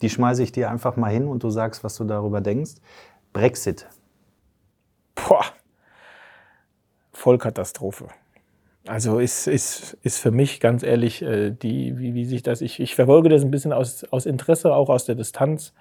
[0.01, 2.73] die schmeiße ich dir einfach mal hin und du sagst, was du darüber denkst.
[3.31, 3.87] Brexit.
[5.13, 5.45] Boah.
[7.13, 8.07] Vollkatastrophe.
[8.87, 12.79] Also ist, ist, ist für mich ganz ehrlich, äh, die, wie, wie sich das, ich,
[12.79, 15.73] ich verfolge das ein bisschen aus, aus Interesse, auch aus der Distanz,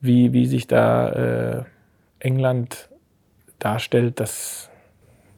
[0.00, 1.64] wie, wie sich da äh,
[2.18, 2.90] England
[3.58, 4.70] darstellt, das,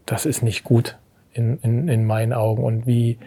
[0.06, 0.96] das ist nicht gut
[1.32, 2.64] in, in, in meinen Augen.
[2.64, 3.18] Und wie,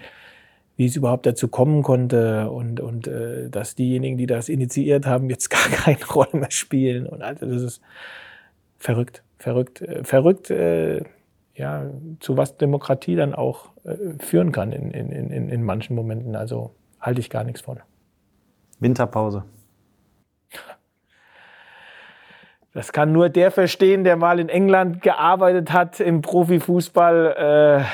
[0.77, 5.30] wie es überhaupt dazu kommen konnte und, und äh, dass diejenigen, die das initiiert haben,
[5.30, 7.06] jetzt gar keine Rolle mehr spielen.
[7.06, 7.81] Und also das ist
[8.77, 11.03] verrückt, verrückt, äh, verrückt, äh,
[11.56, 11.91] ja,
[12.22, 16.35] zu was Demokratie dann auch äh, führen kann in, in, in, in manchen Momenten.
[16.35, 17.80] Also halte ich gar nichts von.
[18.80, 19.43] Winterpause.
[22.73, 27.87] Das kann nur der verstehen, der mal in England gearbeitet hat im Profifußball.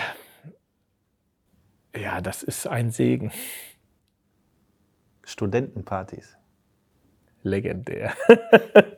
[1.93, 3.31] Äh, ja, das ist ein Segen.
[5.23, 6.37] Studentenpartys.
[7.41, 8.13] Legendär.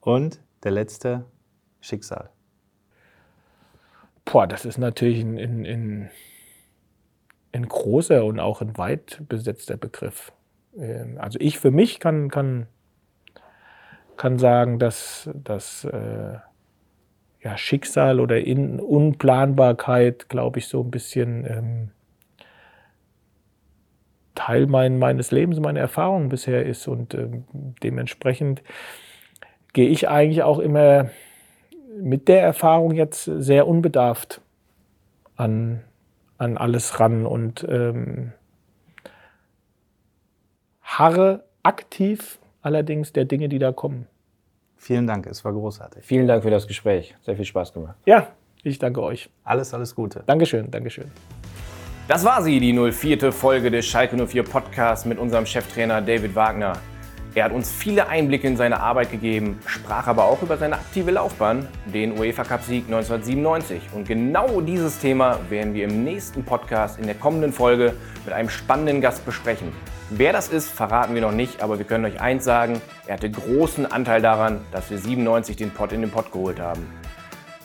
[0.00, 1.24] Und der letzte,
[1.80, 2.30] Schicksal.
[4.24, 6.10] Boah, das ist natürlich ein, ein, ein,
[7.52, 10.32] ein großer und auch ein weit besetzter Begriff.
[10.76, 12.66] Ähm, also ich für mich kann, kann
[14.16, 16.38] kann sagen, dass das äh,
[17.42, 21.90] ja, Schicksal oder in Unplanbarkeit, glaube ich, so ein bisschen ähm,
[24.34, 26.88] Teil mein, meines Lebens, meiner Erfahrungen bisher ist.
[26.88, 27.44] Und ähm,
[27.82, 28.62] dementsprechend
[29.72, 31.10] gehe ich eigentlich auch immer
[31.98, 34.40] mit der Erfahrung jetzt sehr unbedarft
[35.36, 35.82] an,
[36.38, 38.32] an alles ran und ähm,
[40.82, 44.06] harre aktiv allerdings der Dinge, die da kommen.
[44.76, 46.04] Vielen Dank, es war großartig.
[46.04, 47.14] Vielen Dank für das Gespräch.
[47.22, 47.96] Sehr viel Spaß gemacht.
[48.04, 48.26] Ja,
[48.64, 49.30] ich danke euch.
[49.44, 50.24] Alles, alles Gute.
[50.26, 51.06] Dankeschön, Dankeschön.
[52.08, 53.32] Das war sie, die 04.
[53.32, 56.72] Folge des Schalke 04 Podcasts mit unserem Cheftrainer David Wagner.
[57.36, 61.12] Er hat uns viele Einblicke in seine Arbeit gegeben, sprach aber auch über seine aktive
[61.12, 63.90] Laufbahn, den UEFA Cup Sieg 1997.
[63.94, 67.92] Und genau dieses Thema werden wir im nächsten Podcast in der kommenden Folge
[68.24, 69.72] mit einem spannenden Gast besprechen.
[70.10, 73.28] Wer das ist, verraten wir noch nicht, aber wir können euch eins sagen, er hatte
[73.28, 76.86] großen Anteil daran, dass wir 97 den Pott in den Pott geholt haben.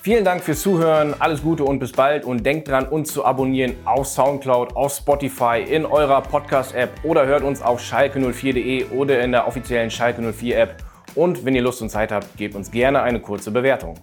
[0.01, 3.75] Vielen Dank fürs Zuhören, alles Gute und bis bald und denkt dran, uns zu abonnieren
[3.85, 9.45] auf Soundcloud, auf Spotify, in eurer Podcast-App oder hört uns auf schalke04.de oder in der
[9.45, 10.77] offiziellen Schalke 04 App.
[11.13, 13.99] Und wenn ihr Lust und Zeit habt, gebt uns gerne eine kurze Bewertung.